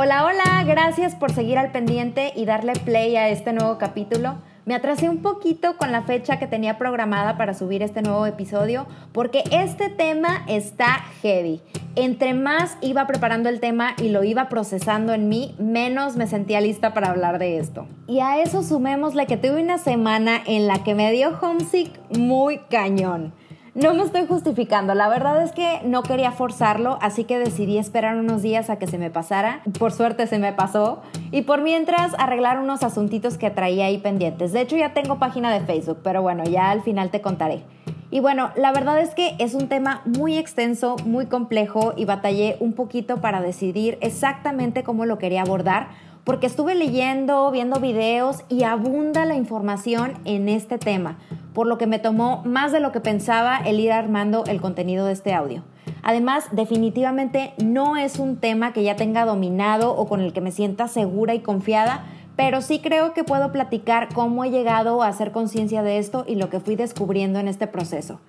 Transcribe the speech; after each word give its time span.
Hola, 0.00 0.26
hola, 0.26 0.62
gracias 0.62 1.16
por 1.16 1.32
seguir 1.32 1.58
al 1.58 1.72
pendiente 1.72 2.32
y 2.36 2.44
darle 2.44 2.74
play 2.74 3.16
a 3.16 3.30
este 3.30 3.52
nuevo 3.52 3.78
capítulo. 3.78 4.36
Me 4.64 4.76
atrasé 4.76 5.08
un 5.08 5.22
poquito 5.22 5.76
con 5.76 5.90
la 5.90 6.02
fecha 6.02 6.38
que 6.38 6.46
tenía 6.46 6.78
programada 6.78 7.36
para 7.36 7.52
subir 7.52 7.82
este 7.82 8.00
nuevo 8.00 8.24
episodio 8.24 8.86
porque 9.10 9.42
este 9.50 9.88
tema 9.88 10.44
está 10.46 11.02
heavy. 11.20 11.60
Entre 11.96 12.32
más 12.32 12.78
iba 12.80 13.08
preparando 13.08 13.48
el 13.48 13.58
tema 13.58 13.96
y 14.00 14.10
lo 14.10 14.22
iba 14.22 14.48
procesando 14.48 15.14
en 15.14 15.28
mí, 15.28 15.56
menos 15.58 16.14
me 16.14 16.28
sentía 16.28 16.60
lista 16.60 16.94
para 16.94 17.10
hablar 17.10 17.40
de 17.40 17.58
esto. 17.58 17.88
Y 18.06 18.20
a 18.20 18.40
eso 18.40 18.62
sumémosle 18.62 19.26
que 19.26 19.36
tuve 19.36 19.60
una 19.60 19.78
semana 19.78 20.40
en 20.46 20.68
la 20.68 20.84
que 20.84 20.94
me 20.94 21.10
dio 21.10 21.36
homesick 21.42 21.90
muy 22.16 22.58
cañón. 22.70 23.34
No 23.80 23.94
me 23.94 24.02
estoy 24.02 24.26
justificando, 24.26 24.92
la 24.94 25.08
verdad 25.08 25.40
es 25.40 25.52
que 25.52 25.82
no 25.84 26.02
quería 26.02 26.32
forzarlo, 26.32 26.98
así 27.00 27.22
que 27.22 27.38
decidí 27.38 27.78
esperar 27.78 28.16
unos 28.16 28.42
días 28.42 28.70
a 28.70 28.76
que 28.76 28.88
se 28.88 28.98
me 28.98 29.08
pasara. 29.08 29.62
Por 29.78 29.92
suerte 29.92 30.26
se 30.26 30.40
me 30.40 30.52
pasó. 30.52 31.00
Y 31.30 31.42
por 31.42 31.62
mientras 31.62 32.12
arreglar 32.18 32.58
unos 32.58 32.82
asuntitos 32.82 33.38
que 33.38 33.50
traía 33.50 33.84
ahí 33.84 33.98
pendientes. 33.98 34.52
De 34.52 34.62
hecho 34.62 34.76
ya 34.76 34.94
tengo 34.94 35.20
página 35.20 35.52
de 35.52 35.60
Facebook, 35.60 35.98
pero 36.02 36.22
bueno, 36.22 36.42
ya 36.42 36.70
al 36.70 36.82
final 36.82 37.10
te 37.10 37.20
contaré. 37.20 37.62
Y 38.10 38.18
bueno, 38.18 38.50
la 38.56 38.72
verdad 38.72 38.98
es 39.00 39.14
que 39.14 39.36
es 39.38 39.54
un 39.54 39.68
tema 39.68 40.02
muy 40.04 40.38
extenso, 40.38 40.96
muy 41.04 41.26
complejo 41.26 41.92
y 41.96 42.04
batallé 42.04 42.56
un 42.58 42.72
poquito 42.72 43.20
para 43.20 43.40
decidir 43.42 43.96
exactamente 44.00 44.82
cómo 44.82 45.04
lo 45.04 45.18
quería 45.18 45.42
abordar, 45.42 45.90
porque 46.28 46.46
estuve 46.46 46.74
leyendo, 46.74 47.50
viendo 47.50 47.80
videos 47.80 48.44
y 48.50 48.64
abunda 48.64 49.24
la 49.24 49.34
información 49.34 50.12
en 50.26 50.50
este 50.50 50.76
tema 50.76 51.16
por 51.58 51.66
lo 51.66 51.76
que 51.76 51.88
me 51.88 51.98
tomó 51.98 52.42
más 52.44 52.70
de 52.70 52.78
lo 52.78 52.92
que 52.92 53.00
pensaba 53.00 53.56
el 53.56 53.80
ir 53.80 53.90
armando 53.90 54.44
el 54.46 54.60
contenido 54.60 55.06
de 55.06 55.12
este 55.12 55.34
audio. 55.34 55.64
Además, 56.04 56.44
definitivamente 56.52 57.52
no 57.60 57.96
es 57.96 58.20
un 58.20 58.36
tema 58.36 58.72
que 58.72 58.84
ya 58.84 58.94
tenga 58.94 59.24
dominado 59.24 59.90
o 59.96 60.06
con 60.06 60.20
el 60.20 60.32
que 60.32 60.40
me 60.40 60.52
sienta 60.52 60.86
segura 60.86 61.34
y 61.34 61.40
confiada, 61.40 62.04
pero 62.36 62.60
sí 62.60 62.78
creo 62.78 63.12
que 63.12 63.24
puedo 63.24 63.50
platicar 63.50 64.08
cómo 64.14 64.44
he 64.44 64.50
llegado 64.50 65.02
a 65.02 65.08
hacer 65.08 65.32
conciencia 65.32 65.82
de 65.82 65.98
esto 65.98 66.24
y 66.28 66.36
lo 66.36 66.48
que 66.48 66.60
fui 66.60 66.76
descubriendo 66.76 67.40
en 67.40 67.48
este 67.48 67.66
proceso. 67.66 68.20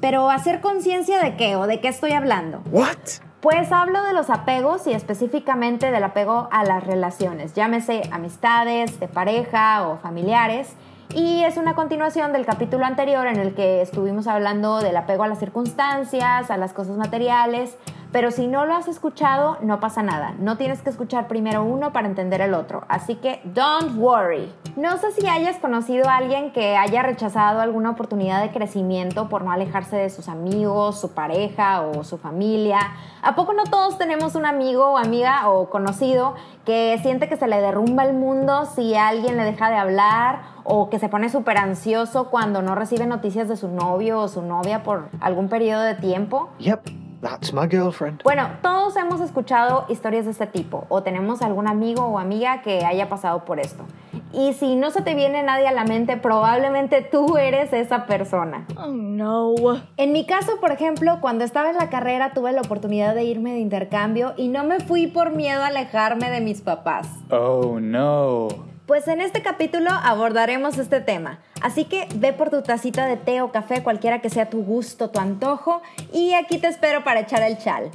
Pero 0.00 0.28
hacer 0.28 0.60
conciencia 0.60 1.22
de 1.22 1.36
qué 1.36 1.54
o 1.54 1.68
de 1.68 1.78
qué 1.78 1.86
estoy 1.86 2.10
hablando? 2.12 2.62
What? 2.72 3.31
Pues 3.42 3.72
hablo 3.72 4.04
de 4.04 4.12
los 4.12 4.30
apegos 4.30 4.86
y 4.86 4.92
específicamente 4.92 5.90
del 5.90 6.04
apego 6.04 6.46
a 6.52 6.62
las 6.62 6.86
relaciones, 6.86 7.54
llámese 7.54 8.02
amistades, 8.12 9.00
de 9.00 9.08
pareja 9.08 9.88
o 9.88 9.96
familiares. 9.96 10.76
Y 11.12 11.42
es 11.42 11.56
una 11.56 11.74
continuación 11.74 12.32
del 12.32 12.46
capítulo 12.46 12.84
anterior 12.84 13.26
en 13.26 13.40
el 13.40 13.52
que 13.52 13.82
estuvimos 13.82 14.28
hablando 14.28 14.78
del 14.78 14.96
apego 14.96 15.24
a 15.24 15.26
las 15.26 15.40
circunstancias, 15.40 16.52
a 16.52 16.56
las 16.56 16.72
cosas 16.72 16.96
materiales, 16.96 17.76
pero 18.12 18.30
si 18.30 18.46
no 18.46 18.66
lo 18.66 18.74
has 18.74 18.88
escuchado, 18.88 19.56
no 19.62 19.80
pasa 19.80 20.02
nada. 20.02 20.34
No 20.38 20.58
tienes 20.58 20.82
que 20.82 20.90
escuchar 20.90 21.28
primero 21.28 21.64
uno 21.64 21.92
para 21.92 22.06
entender 22.06 22.42
el 22.42 22.52
otro. 22.52 22.84
Así 22.88 23.14
que, 23.16 23.40
don't 23.44 23.96
worry. 23.96 24.52
No 24.76 24.98
sé 24.98 25.12
si 25.12 25.26
hayas 25.26 25.56
conocido 25.56 26.08
a 26.08 26.18
alguien 26.18 26.52
que 26.52 26.76
haya 26.76 27.02
rechazado 27.02 27.60
alguna 27.62 27.90
oportunidad 27.90 28.42
de 28.42 28.50
crecimiento 28.50 29.30
por 29.30 29.44
no 29.44 29.50
alejarse 29.50 29.96
de 29.96 30.10
sus 30.10 30.28
amigos, 30.28 31.00
su 31.00 31.12
pareja 31.12 31.82
o 31.82 32.04
su 32.04 32.18
familia. 32.18 32.78
¿A 33.22 33.34
poco 33.34 33.54
no 33.54 33.64
todos 33.64 33.96
tenemos 33.96 34.34
un 34.34 34.44
amigo 34.44 34.92
o 34.92 34.98
amiga 34.98 35.48
o 35.48 35.70
conocido 35.70 36.34
que 36.66 36.98
siente 37.02 37.28
que 37.28 37.36
se 37.36 37.48
le 37.48 37.60
derrumba 37.60 38.04
el 38.04 38.14
mundo 38.14 38.66
si 38.66 38.94
alguien 38.94 39.38
le 39.38 39.44
deja 39.44 39.70
de 39.70 39.76
hablar 39.76 40.42
o 40.64 40.90
que 40.90 40.98
se 40.98 41.08
pone 41.08 41.30
súper 41.30 41.56
ansioso 41.56 42.30
cuando 42.30 42.60
no 42.60 42.74
recibe 42.74 43.06
noticias 43.06 43.48
de 43.48 43.56
su 43.56 43.68
novio 43.68 44.20
o 44.20 44.28
su 44.28 44.42
novia 44.42 44.82
por 44.82 45.08
algún 45.20 45.48
periodo 45.48 45.82
de 45.82 45.94
tiempo? 45.94 46.50
Yep. 46.58 47.01
That's 47.22 47.52
my 47.52 47.68
girlfriend. 47.68 48.22
Bueno, 48.24 48.48
todos 48.62 48.96
hemos 48.96 49.20
escuchado 49.20 49.86
historias 49.88 50.24
de 50.24 50.32
este 50.32 50.48
tipo 50.48 50.86
o 50.88 51.04
tenemos 51.04 51.40
algún 51.40 51.68
amigo 51.68 52.04
o 52.04 52.18
amiga 52.18 52.62
que 52.62 52.84
haya 52.84 53.08
pasado 53.08 53.44
por 53.44 53.60
esto. 53.60 53.84
Y 54.32 54.54
si 54.54 54.74
no 54.74 54.90
se 54.90 55.02
te 55.02 55.14
viene 55.14 55.44
nadie 55.44 55.68
a 55.68 55.72
la 55.72 55.84
mente, 55.84 56.16
probablemente 56.16 57.00
tú 57.00 57.36
eres 57.36 57.72
esa 57.72 58.06
persona. 58.06 58.66
Oh 58.76 58.88
no. 58.88 59.54
En 59.96 60.10
mi 60.10 60.26
caso, 60.26 60.58
por 60.60 60.72
ejemplo, 60.72 61.18
cuando 61.20 61.44
estaba 61.44 61.70
en 61.70 61.76
la 61.76 61.90
carrera 61.90 62.32
tuve 62.34 62.50
la 62.50 62.62
oportunidad 62.62 63.14
de 63.14 63.22
irme 63.22 63.52
de 63.52 63.60
intercambio 63.60 64.34
y 64.36 64.48
no 64.48 64.64
me 64.64 64.80
fui 64.80 65.06
por 65.06 65.30
miedo 65.30 65.62
a 65.62 65.68
alejarme 65.68 66.28
de 66.28 66.40
mis 66.40 66.60
papás. 66.60 67.08
Oh 67.30 67.78
no. 67.80 68.71
Pues 68.92 69.08
en 69.08 69.22
este 69.22 69.40
capítulo 69.40 69.88
abordaremos 69.90 70.76
este 70.76 71.00
tema. 71.00 71.38
Así 71.62 71.86
que 71.86 72.08
ve 72.16 72.34
por 72.34 72.50
tu 72.50 72.60
tacita 72.60 73.06
de 73.06 73.16
té 73.16 73.40
o 73.40 73.50
café, 73.50 73.82
cualquiera 73.82 74.20
que 74.20 74.28
sea 74.28 74.50
tu 74.50 74.62
gusto, 74.62 75.08
tu 75.08 75.18
antojo, 75.18 75.80
y 76.12 76.34
aquí 76.34 76.58
te 76.58 76.66
espero 76.66 77.02
para 77.02 77.20
echar 77.20 77.42
el 77.42 77.56
chal. 77.56 77.90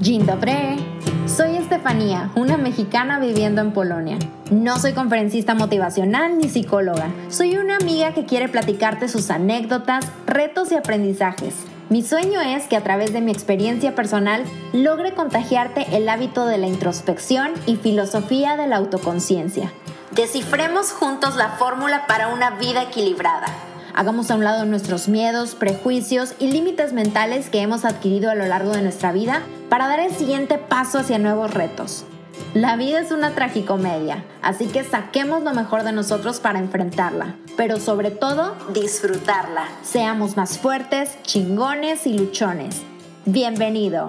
Dzień. 0.00 0.24
Soy 1.26 1.56
Estefanía, 1.56 2.30
una 2.36 2.56
mexicana 2.56 3.18
viviendo 3.18 3.60
en 3.60 3.72
Polonia. 3.72 4.16
No 4.52 4.78
soy 4.78 4.92
conferencista 4.92 5.56
motivacional 5.56 6.38
ni 6.38 6.48
psicóloga. 6.48 7.08
Soy 7.30 7.56
una 7.56 7.78
amiga 7.78 8.14
que 8.14 8.26
quiere 8.26 8.48
platicarte 8.48 9.08
sus 9.08 9.28
anécdotas, 9.32 10.06
retos 10.28 10.70
y 10.70 10.76
aprendizajes 10.76 11.56
mi 11.94 12.02
sueño 12.02 12.40
es 12.40 12.64
que 12.64 12.76
a 12.76 12.82
través 12.82 13.12
de 13.12 13.20
mi 13.20 13.30
experiencia 13.30 13.94
personal 13.94 14.42
logre 14.72 15.14
contagiarte 15.14 15.96
el 15.96 16.08
hábito 16.08 16.44
de 16.44 16.58
la 16.58 16.66
introspección 16.66 17.52
y 17.66 17.76
filosofía 17.76 18.56
de 18.56 18.66
la 18.66 18.78
autoconciencia. 18.78 19.72
Descifremos 20.10 20.90
juntos 20.90 21.36
la 21.36 21.50
fórmula 21.50 22.08
para 22.08 22.34
una 22.34 22.50
vida 22.50 22.82
equilibrada. 22.82 23.46
Hagamos 23.94 24.28
a 24.32 24.34
un 24.34 24.42
lado 24.42 24.64
nuestros 24.64 25.06
miedos, 25.06 25.54
prejuicios 25.54 26.34
y 26.40 26.48
límites 26.48 26.92
mentales 26.92 27.48
que 27.48 27.60
hemos 27.60 27.84
adquirido 27.84 28.28
a 28.28 28.34
lo 28.34 28.46
largo 28.46 28.72
de 28.72 28.82
nuestra 28.82 29.12
vida 29.12 29.42
para 29.68 29.86
dar 29.86 30.00
el 30.00 30.12
siguiente 30.12 30.58
paso 30.58 30.98
hacia 30.98 31.20
nuevos 31.20 31.54
retos. 31.54 32.06
La 32.54 32.76
vida 32.76 33.00
es 33.00 33.10
una 33.10 33.34
tragicomedia, 33.34 34.24
así 34.42 34.66
que 34.68 34.84
saquemos 34.84 35.42
lo 35.42 35.52
mejor 35.54 35.82
de 35.82 35.92
nosotros 35.92 36.40
para 36.40 36.58
enfrentarla, 36.58 37.34
pero 37.56 37.78
sobre 37.78 38.10
todo 38.10 38.54
disfrutarla. 38.72 39.66
Seamos 39.82 40.36
más 40.36 40.58
fuertes, 40.58 41.20
chingones 41.22 42.06
y 42.06 42.18
luchones. 42.18 42.82
Bienvenido. 43.24 44.08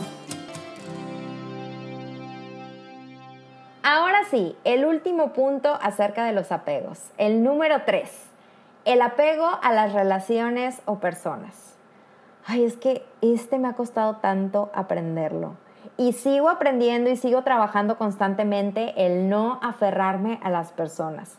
Ahora 3.82 4.20
sí, 4.32 4.56
el 4.64 4.86
último 4.86 5.34
punto 5.34 5.78
acerca 5.82 6.26
de 6.26 6.34
los 6.34 6.52
apegos, 6.52 7.00
el 7.18 7.44
número 7.44 7.84
3, 7.86 8.10
el 8.86 9.02
apego 9.02 9.48
a 9.62 9.72
las 9.74 9.94
relaciones 9.94 10.82
o 10.86 11.00
personas. 11.00 11.76
Ay, 12.46 12.64
es 12.64 12.78
que 12.78 13.04
este 13.22 13.60
me 13.60 13.68
ha 13.68 13.74
costado 13.74 14.18
tanto 14.18 14.72
aprenderlo 14.74 15.65
y 15.98 16.14
sigo 16.14 16.50
aprendiendo 16.50 17.10
y 17.10 17.16
sigo 17.16 17.44
trabajando 17.44 17.98
constantemente 17.98 18.94
el 19.06 19.30
no 19.30 19.60
aferrarme 19.62 20.40
a 20.44 20.50
las 20.50 20.72
personas. 20.72 21.38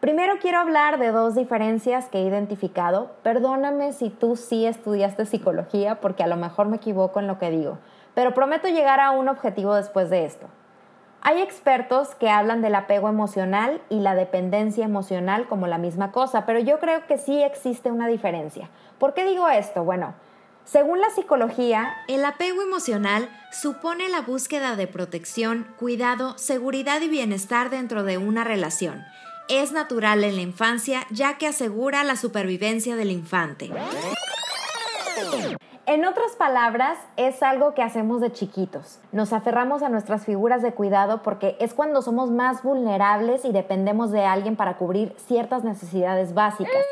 Primero 0.00 0.34
quiero 0.40 0.58
hablar 0.58 0.98
de 0.98 1.12
dos 1.12 1.36
diferencias 1.36 2.08
que 2.08 2.18
he 2.18 2.26
identificado. 2.26 3.12
Perdóname 3.22 3.92
si 3.92 4.10
tú 4.10 4.34
sí 4.34 4.66
estudiaste 4.66 5.26
psicología 5.26 6.00
porque 6.00 6.24
a 6.24 6.26
lo 6.26 6.36
mejor 6.36 6.66
me 6.66 6.78
equivoco 6.78 7.20
en 7.20 7.28
lo 7.28 7.38
que 7.38 7.50
digo, 7.50 7.78
pero 8.14 8.34
prometo 8.34 8.66
llegar 8.66 8.98
a 8.98 9.12
un 9.12 9.28
objetivo 9.28 9.74
después 9.74 10.10
de 10.10 10.24
esto. 10.24 10.48
Hay 11.24 11.40
expertos 11.40 12.16
que 12.16 12.28
hablan 12.28 12.62
del 12.62 12.74
apego 12.74 13.08
emocional 13.08 13.80
y 13.88 14.00
la 14.00 14.16
dependencia 14.16 14.84
emocional 14.84 15.46
como 15.46 15.68
la 15.68 15.78
misma 15.78 16.10
cosa, 16.10 16.46
pero 16.46 16.58
yo 16.58 16.80
creo 16.80 17.06
que 17.06 17.16
sí 17.16 17.40
existe 17.40 17.92
una 17.92 18.08
diferencia. 18.08 18.70
¿Por 18.98 19.14
qué 19.14 19.24
digo 19.24 19.48
esto? 19.48 19.84
Bueno, 19.84 20.14
según 20.64 21.00
la 21.00 21.10
psicología, 21.10 21.92
el 22.08 22.24
apego 22.24 22.62
emocional 22.62 23.28
supone 23.50 24.08
la 24.08 24.20
búsqueda 24.20 24.76
de 24.76 24.86
protección, 24.86 25.66
cuidado, 25.78 26.38
seguridad 26.38 27.00
y 27.02 27.08
bienestar 27.08 27.68
dentro 27.68 28.04
de 28.04 28.16
una 28.16 28.44
relación. 28.44 29.04
Es 29.48 29.72
natural 29.72 30.24
en 30.24 30.36
la 30.36 30.42
infancia 30.42 31.04
ya 31.10 31.36
que 31.36 31.48
asegura 31.48 32.04
la 32.04 32.16
supervivencia 32.16 32.96
del 32.96 33.10
infante. 33.10 33.70
En 35.84 36.04
otras 36.04 36.36
palabras, 36.38 36.96
es 37.16 37.42
algo 37.42 37.74
que 37.74 37.82
hacemos 37.82 38.20
de 38.20 38.32
chiquitos. 38.32 39.00
Nos 39.10 39.32
aferramos 39.32 39.82
a 39.82 39.88
nuestras 39.88 40.24
figuras 40.24 40.62
de 40.62 40.72
cuidado 40.72 41.22
porque 41.22 41.56
es 41.58 41.74
cuando 41.74 42.02
somos 42.02 42.30
más 42.30 42.62
vulnerables 42.62 43.44
y 43.44 43.52
dependemos 43.52 44.12
de 44.12 44.24
alguien 44.24 44.54
para 44.54 44.78
cubrir 44.78 45.14
ciertas 45.26 45.64
necesidades 45.64 46.34
básicas. 46.34 46.82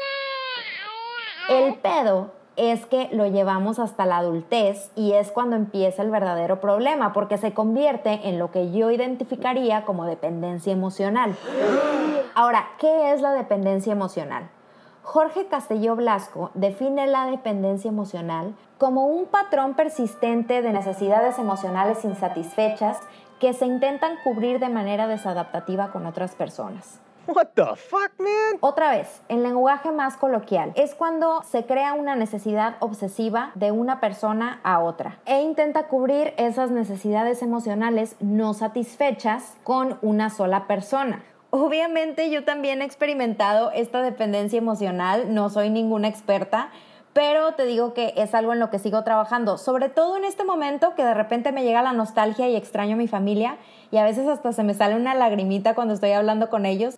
El 1.49 1.77
pedo 1.77 2.40
es 2.56 2.85
que 2.87 3.08
lo 3.12 3.26
llevamos 3.26 3.79
hasta 3.79 4.06
la 4.06 4.19
adultez 4.19 4.91
y 4.97 5.12
es 5.12 5.31
cuando 5.31 5.56
empieza 5.56 6.02
el 6.02 6.11
verdadero 6.11 6.61
problema, 6.61 7.12
porque 7.12 7.38
se 7.38 7.55
convierte 7.55 8.29
en 8.29 8.38
lo 8.38 8.50
que 8.50 8.73
yo 8.73 8.91
identificaría 8.91 9.85
como 9.85 10.05
dependencia 10.05 10.73
emocional. 10.73 11.37
Ahora, 12.35 12.69
¿qué 12.79 13.12
es 13.12 13.20
la 13.20 13.32
dependencia 13.32 13.93
emocional? 13.93 14.50
Jorge 15.02 15.47
Castelló 15.47 15.97
Blasco 15.97 16.50
define 16.55 17.06
la 17.06 17.26
dependencia 17.26 17.88
emocional 17.88 18.55
como 18.79 19.06
un 19.06 19.26
patrón 19.26 19.75
persistente 19.75 20.62
de 20.62 20.73
necesidades 20.73 21.38
emocionales 21.38 22.05
insatisfechas 22.05 22.99
que 23.41 23.55
se 23.55 23.67
intentan 23.67 24.17
cubrir 24.23 24.61
de 24.61 24.69
manera 24.69 25.06
desadaptativa 25.06 25.91
con 25.91 26.06
otras 26.06 26.35
personas. 26.35 27.00
What 27.26 27.49
the 27.55 27.76
fuck, 27.76 28.12
man? 28.19 28.58
Otra 28.61 28.90
vez, 28.90 29.20
en 29.28 29.43
lenguaje 29.43 29.93
más 29.93 30.17
coloquial, 30.17 30.72
es 30.75 30.94
cuando 30.94 31.43
se 31.43 31.64
crea 31.64 31.93
una 31.93 32.17
necesidad 32.17 32.76
obsesiva 32.81 33.52
de 33.55 33.70
una 33.70 34.00
persona 34.00 34.61
a 34.64 34.81
otra 34.81 35.19
e 35.26 35.43
intenta 35.43 35.87
cubrir 35.87 36.34
esas 36.38 36.70
necesidades 36.70 37.43
emocionales 37.43 38.17
no 38.20 38.55
satisfechas 38.55 39.55
con 39.64 39.99
una 40.02 40.31
sola 40.31 40.67
persona. 40.67 41.22
Obviamente 41.50 42.31
yo 42.31 42.44
también 42.44 42.81
he 42.81 42.84
experimentado 42.84 43.70
esta 43.72 44.02
dependencia 44.02 44.58
emocional, 44.58 45.34
no 45.34 45.50
soy 45.50 45.69
ninguna 45.69 46.08
experta, 46.08 46.70
pero 47.12 47.55
te 47.55 47.65
digo 47.65 47.93
que 47.93 48.15
es 48.17 48.35
algo 48.35 48.53
en 48.53 48.61
lo 48.61 48.71
que 48.71 48.79
sigo 48.79 49.03
trabajando, 49.03 49.59
sobre 49.59 49.89
todo 49.89 50.17
en 50.17 50.25
este 50.25 50.45
momento 50.45 50.95
que 50.95 51.05
de 51.05 51.15
repente 51.15 51.53
me 51.53 51.65
llega 51.65 51.83
la 51.83 51.93
nostalgia 51.93 52.49
y 52.49 52.57
extraño 52.57 52.95
a 52.95 52.99
mi 52.99 53.09
familia 53.09 53.57
y 53.91 53.97
a 53.97 54.05
veces 54.05 54.29
hasta 54.29 54.53
se 54.53 54.62
me 54.62 54.75
sale 54.75 54.95
una 54.95 55.15
lagrimita 55.15 55.75
cuando 55.75 55.95
estoy 55.95 56.12
hablando 56.12 56.51
con 56.51 56.67
ellos. 56.67 56.97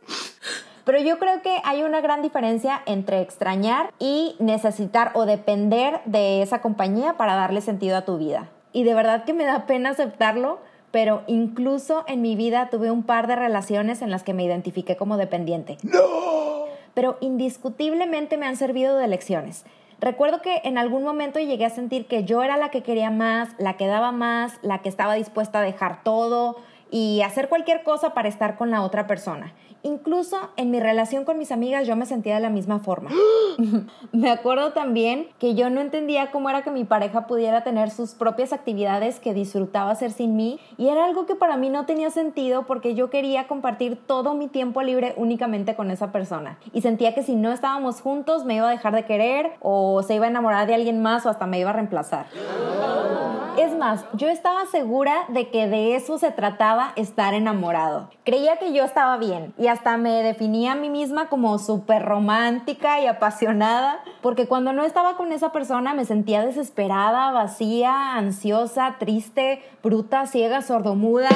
Pero 0.84 0.98
yo 0.98 1.18
creo 1.18 1.42
que 1.42 1.60
hay 1.64 1.82
una 1.84 2.00
gran 2.00 2.22
diferencia 2.22 2.82
entre 2.86 3.20
extrañar 3.20 3.92
y 3.98 4.34
necesitar 4.40 5.12
o 5.14 5.26
depender 5.26 6.00
de 6.06 6.42
esa 6.42 6.60
compañía 6.60 7.16
para 7.16 7.36
darle 7.36 7.60
sentido 7.60 7.96
a 7.96 8.04
tu 8.04 8.18
vida. 8.18 8.48
Y 8.72 8.82
de 8.84 8.94
verdad 8.94 9.24
que 9.24 9.32
me 9.32 9.44
da 9.44 9.66
pena 9.66 9.90
aceptarlo, 9.90 10.58
pero 10.90 11.22
incluso 11.28 12.04
en 12.08 12.20
mi 12.20 12.34
vida 12.34 12.68
tuve 12.68 12.90
un 12.90 13.04
par 13.04 13.28
de 13.28 13.36
relaciones 13.36 14.02
en 14.02 14.10
las 14.10 14.24
que 14.24 14.34
me 14.34 14.44
identifiqué 14.44 14.96
como 14.96 15.16
dependiente. 15.16 15.78
No! 15.82 16.64
Pero 16.94 17.16
indiscutiblemente 17.20 18.36
me 18.36 18.46
han 18.46 18.56
servido 18.56 18.98
de 18.98 19.06
lecciones. 19.06 19.64
Recuerdo 20.02 20.42
que 20.42 20.60
en 20.64 20.78
algún 20.78 21.04
momento 21.04 21.38
llegué 21.38 21.64
a 21.64 21.70
sentir 21.70 22.06
que 22.06 22.24
yo 22.24 22.42
era 22.42 22.56
la 22.56 22.70
que 22.70 22.82
quería 22.82 23.12
más, 23.12 23.50
la 23.58 23.76
que 23.76 23.86
daba 23.86 24.10
más, 24.10 24.58
la 24.60 24.78
que 24.82 24.88
estaba 24.88 25.14
dispuesta 25.14 25.60
a 25.60 25.62
dejar 25.62 26.02
todo 26.02 26.56
y 26.92 27.22
hacer 27.22 27.48
cualquier 27.48 27.82
cosa 27.82 28.14
para 28.14 28.28
estar 28.28 28.56
con 28.56 28.70
la 28.70 28.82
otra 28.82 29.08
persona. 29.08 29.52
Incluso 29.82 30.36
en 30.56 30.70
mi 30.70 30.78
relación 30.78 31.24
con 31.24 31.38
mis 31.38 31.50
amigas 31.50 31.88
yo 31.88 31.96
me 31.96 32.06
sentía 32.06 32.36
de 32.36 32.40
la 32.40 32.50
misma 32.50 32.78
forma. 32.78 33.10
me 34.12 34.30
acuerdo 34.30 34.72
también 34.72 35.26
que 35.40 35.54
yo 35.56 35.70
no 35.70 35.80
entendía 35.80 36.30
cómo 36.30 36.50
era 36.50 36.62
que 36.62 36.70
mi 36.70 36.84
pareja 36.84 37.26
pudiera 37.26 37.64
tener 37.64 37.90
sus 37.90 38.14
propias 38.14 38.52
actividades 38.52 39.18
que 39.18 39.34
disfrutaba 39.34 39.90
hacer 39.90 40.12
sin 40.12 40.36
mí 40.36 40.60
y 40.76 40.88
era 40.88 41.04
algo 41.04 41.26
que 41.26 41.34
para 41.34 41.56
mí 41.56 41.68
no 41.68 41.84
tenía 41.86 42.10
sentido 42.10 42.64
porque 42.66 42.94
yo 42.94 43.10
quería 43.10 43.48
compartir 43.48 43.98
todo 44.06 44.34
mi 44.34 44.46
tiempo 44.46 44.82
libre 44.82 45.14
únicamente 45.16 45.74
con 45.74 45.90
esa 45.90 46.12
persona 46.12 46.58
y 46.72 46.82
sentía 46.82 47.14
que 47.14 47.24
si 47.24 47.34
no 47.34 47.50
estábamos 47.50 48.02
juntos 48.02 48.44
me 48.44 48.56
iba 48.56 48.68
a 48.68 48.70
dejar 48.70 48.94
de 48.94 49.04
querer 49.04 49.52
o 49.60 50.02
se 50.02 50.14
iba 50.14 50.26
a 50.26 50.30
enamorar 50.30 50.68
de 50.68 50.74
alguien 50.74 51.02
más 51.02 51.26
o 51.26 51.30
hasta 51.30 51.46
me 51.46 51.58
iba 51.58 51.70
a 51.70 51.72
reemplazar. 51.72 52.26
Es 53.58 53.76
más, 53.76 54.06
yo 54.14 54.28
estaba 54.28 54.64
segura 54.66 55.24
de 55.28 55.50
que 55.50 55.68
de 55.68 55.94
eso 55.94 56.16
se 56.16 56.30
trataba 56.30 56.81
estar 56.96 57.34
enamorado. 57.34 58.10
Creía 58.24 58.56
que 58.56 58.72
yo 58.72 58.84
estaba 58.84 59.16
bien 59.16 59.54
y 59.58 59.68
hasta 59.68 59.96
me 59.96 60.22
definía 60.22 60.72
a 60.72 60.76
mí 60.76 60.90
misma 60.90 61.28
como 61.28 61.58
súper 61.58 62.04
romántica 62.04 63.00
y 63.00 63.06
apasionada, 63.06 64.00
porque 64.20 64.46
cuando 64.46 64.72
no 64.72 64.84
estaba 64.84 65.16
con 65.16 65.32
esa 65.32 65.52
persona 65.52 65.94
me 65.94 66.04
sentía 66.04 66.44
desesperada, 66.44 67.30
vacía, 67.30 68.16
ansiosa, 68.16 68.96
triste, 68.98 69.62
bruta, 69.82 70.26
ciega, 70.26 70.62
sordomuda. 70.62 71.28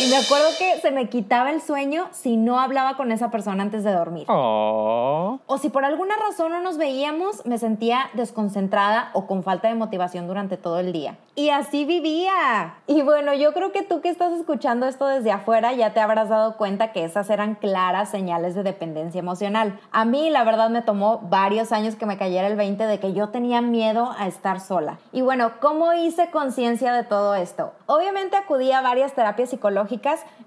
Y 0.00 0.06
me 0.06 0.16
acuerdo 0.16 0.46
que 0.56 0.78
se 0.80 0.92
me 0.92 1.08
quitaba 1.08 1.50
el 1.50 1.60
sueño 1.60 2.06
si 2.12 2.36
no 2.36 2.60
hablaba 2.60 2.96
con 2.96 3.10
esa 3.10 3.32
persona 3.32 3.64
antes 3.64 3.82
de 3.82 3.92
dormir. 3.92 4.26
Aww. 4.28 5.40
O 5.44 5.58
si 5.58 5.70
por 5.70 5.84
alguna 5.84 6.14
razón 6.16 6.52
no 6.52 6.60
nos 6.60 6.76
veíamos, 6.76 7.44
me 7.44 7.58
sentía 7.58 8.08
desconcentrada 8.14 9.10
o 9.12 9.26
con 9.26 9.42
falta 9.42 9.66
de 9.66 9.74
motivación 9.74 10.28
durante 10.28 10.56
todo 10.56 10.78
el 10.78 10.92
día. 10.92 11.18
Y 11.34 11.50
así 11.50 11.84
vivía. 11.84 12.76
Y 12.86 13.02
bueno, 13.02 13.34
yo 13.34 13.52
creo 13.52 13.72
que 13.72 13.82
tú 13.82 14.00
que 14.00 14.08
estás 14.08 14.32
escuchando 14.34 14.86
esto 14.86 15.08
desde 15.08 15.32
afuera 15.32 15.72
ya 15.72 15.92
te 15.92 16.00
habrás 16.00 16.28
dado 16.28 16.56
cuenta 16.56 16.92
que 16.92 17.02
esas 17.02 17.28
eran 17.28 17.56
claras 17.56 18.08
señales 18.08 18.54
de 18.54 18.62
dependencia 18.62 19.18
emocional. 19.18 19.80
A 19.90 20.04
mí 20.04 20.30
la 20.30 20.44
verdad 20.44 20.70
me 20.70 20.82
tomó 20.82 21.18
varios 21.28 21.72
años 21.72 21.96
que 21.96 22.06
me 22.06 22.18
cayera 22.18 22.46
el 22.46 22.56
20 22.56 22.86
de 22.86 23.00
que 23.00 23.14
yo 23.14 23.30
tenía 23.30 23.62
miedo 23.62 24.14
a 24.16 24.28
estar 24.28 24.60
sola. 24.60 24.98
Y 25.12 25.22
bueno, 25.22 25.54
¿cómo 25.60 25.92
hice 25.92 26.30
conciencia 26.30 26.92
de 26.92 27.02
todo 27.02 27.34
esto? 27.34 27.72
Obviamente 27.86 28.36
acudí 28.36 28.70
a 28.70 28.80
varias 28.80 29.14
terapias 29.14 29.50
psicológicas 29.50 29.87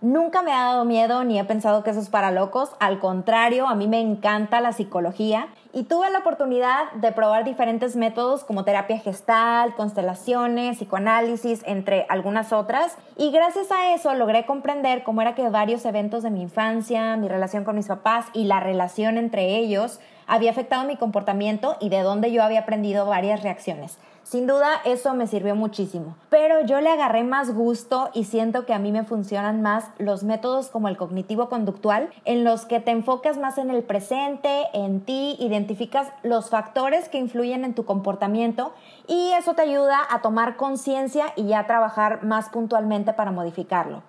nunca 0.01 0.41
me 0.41 0.51
ha 0.53 0.65
dado 0.65 0.85
miedo 0.85 1.23
ni 1.23 1.39
he 1.39 1.43
pensado 1.43 1.83
que 1.83 1.91
eso 1.91 1.99
es 1.99 2.09
para 2.09 2.31
locos. 2.31 2.71
Al 2.79 2.99
contrario, 2.99 3.67
a 3.67 3.75
mí 3.75 3.87
me 3.87 3.99
encanta 3.99 4.61
la 4.61 4.71
psicología 4.73 5.47
y 5.73 5.83
tuve 5.83 6.09
la 6.09 6.19
oportunidad 6.19 6.91
de 6.93 7.11
probar 7.11 7.43
diferentes 7.43 7.95
métodos 7.95 8.43
como 8.43 8.63
terapia 8.63 8.99
gestal, 8.99 9.73
constelaciones, 9.75 10.77
psicoanálisis, 10.77 11.61
entre 11.65 12.05
algunas 12.09 12.51
otras. 12.51 12.97
Y 13.17 13.31
gracias 13.31 13.71
a 13.71 13.93
eso 13.93 14.13
logré 14.13 14.45
comprender 14.45 15.03
cómo 15.03 15.21
era 15.21 15.35
que 15.35 15.49
varios 15.49 15.85
eventos 15.85 16.23
de 16.23 16.29
mi 16.29 16.41
infancia, 16.41 17.15
mi 17.17 17.27
relación 17.27 17.63
con 17.63 17.75
mis 17.75 17.87
papás 17.87 18.25
y 18.33 18.45
la 18.45 18.59
relación 18.59 19.17
entre 19.17 19.57
ellos 19.57 19.99
había 20.27 20.51
afectado 20.51 20.85
mi 20.85 20.95
comportamiento 20.95 21.77
y 21.79 21.89
de 21.89 22.01
dónde 22.01 22.31
yo 22.31 22.43
había 22.43 22.61
aprendido 22.61 23.05
varias 23.05 23.43
reacciones. 23.43 23.97
Sin 24.31 24.47
duda 24.47 24.79
eso 24.85 25.13
me 25.13 25.27
sirvió 25.27 25.57
muchísimo, 25.57 26.15
pero 26.29 26.65
yo 26.65 26.79
le 26.79 26.89
agarré 26.89 27.25
más 27.25 27.53
gusto 27.53 28.11
y 28.13 28.23
siento 28.23 28.65
que 28.65 28.73
a 28.73 28.79
mí 28.79 28.93
me 28.93 29.03
funcionan 29.03 29.61
más 29.61 29.89
los 29.97 30.23
métodos 30.23 30.69
como 30.69 30.87
el 30.87 30.95
cognitivo 30.95 31.49
conductual, 31.49 32.09
en 32.23 32.45
los 32.45 32.63
que 32.63 32.79
te 32.79 32.91
enfocas 32.91 33.37
más 33.37 33.57
en 33.57 33.69
el 33.69 33.83
presente, 33.83 34.67
en 34.71 35.01
ti, 35.01 35.35
identificas 35.41 36.07
los 36.23 36.49
factores 36.49 37.09
que 37.09 37.17
influyen 37.17 37.65
en 37.65 37.73
tu 37.73 37.83
comportamiento 37.83 38.71
y 39.05 39.33
eso 39.37 39.53
te 39.53 39.63
ayuda 39.63 39.97
a 40.09 40.21
tomar 40.21 40.55
conciencia 40.55 41.33
y 41.35 41.47
ya 41.47 41.67
trabajar 41.67 42.23
más 42.23 42.47
puntualmente 42.47 43.11
para 43.11 43.31
modificarlo. 43.31 44.01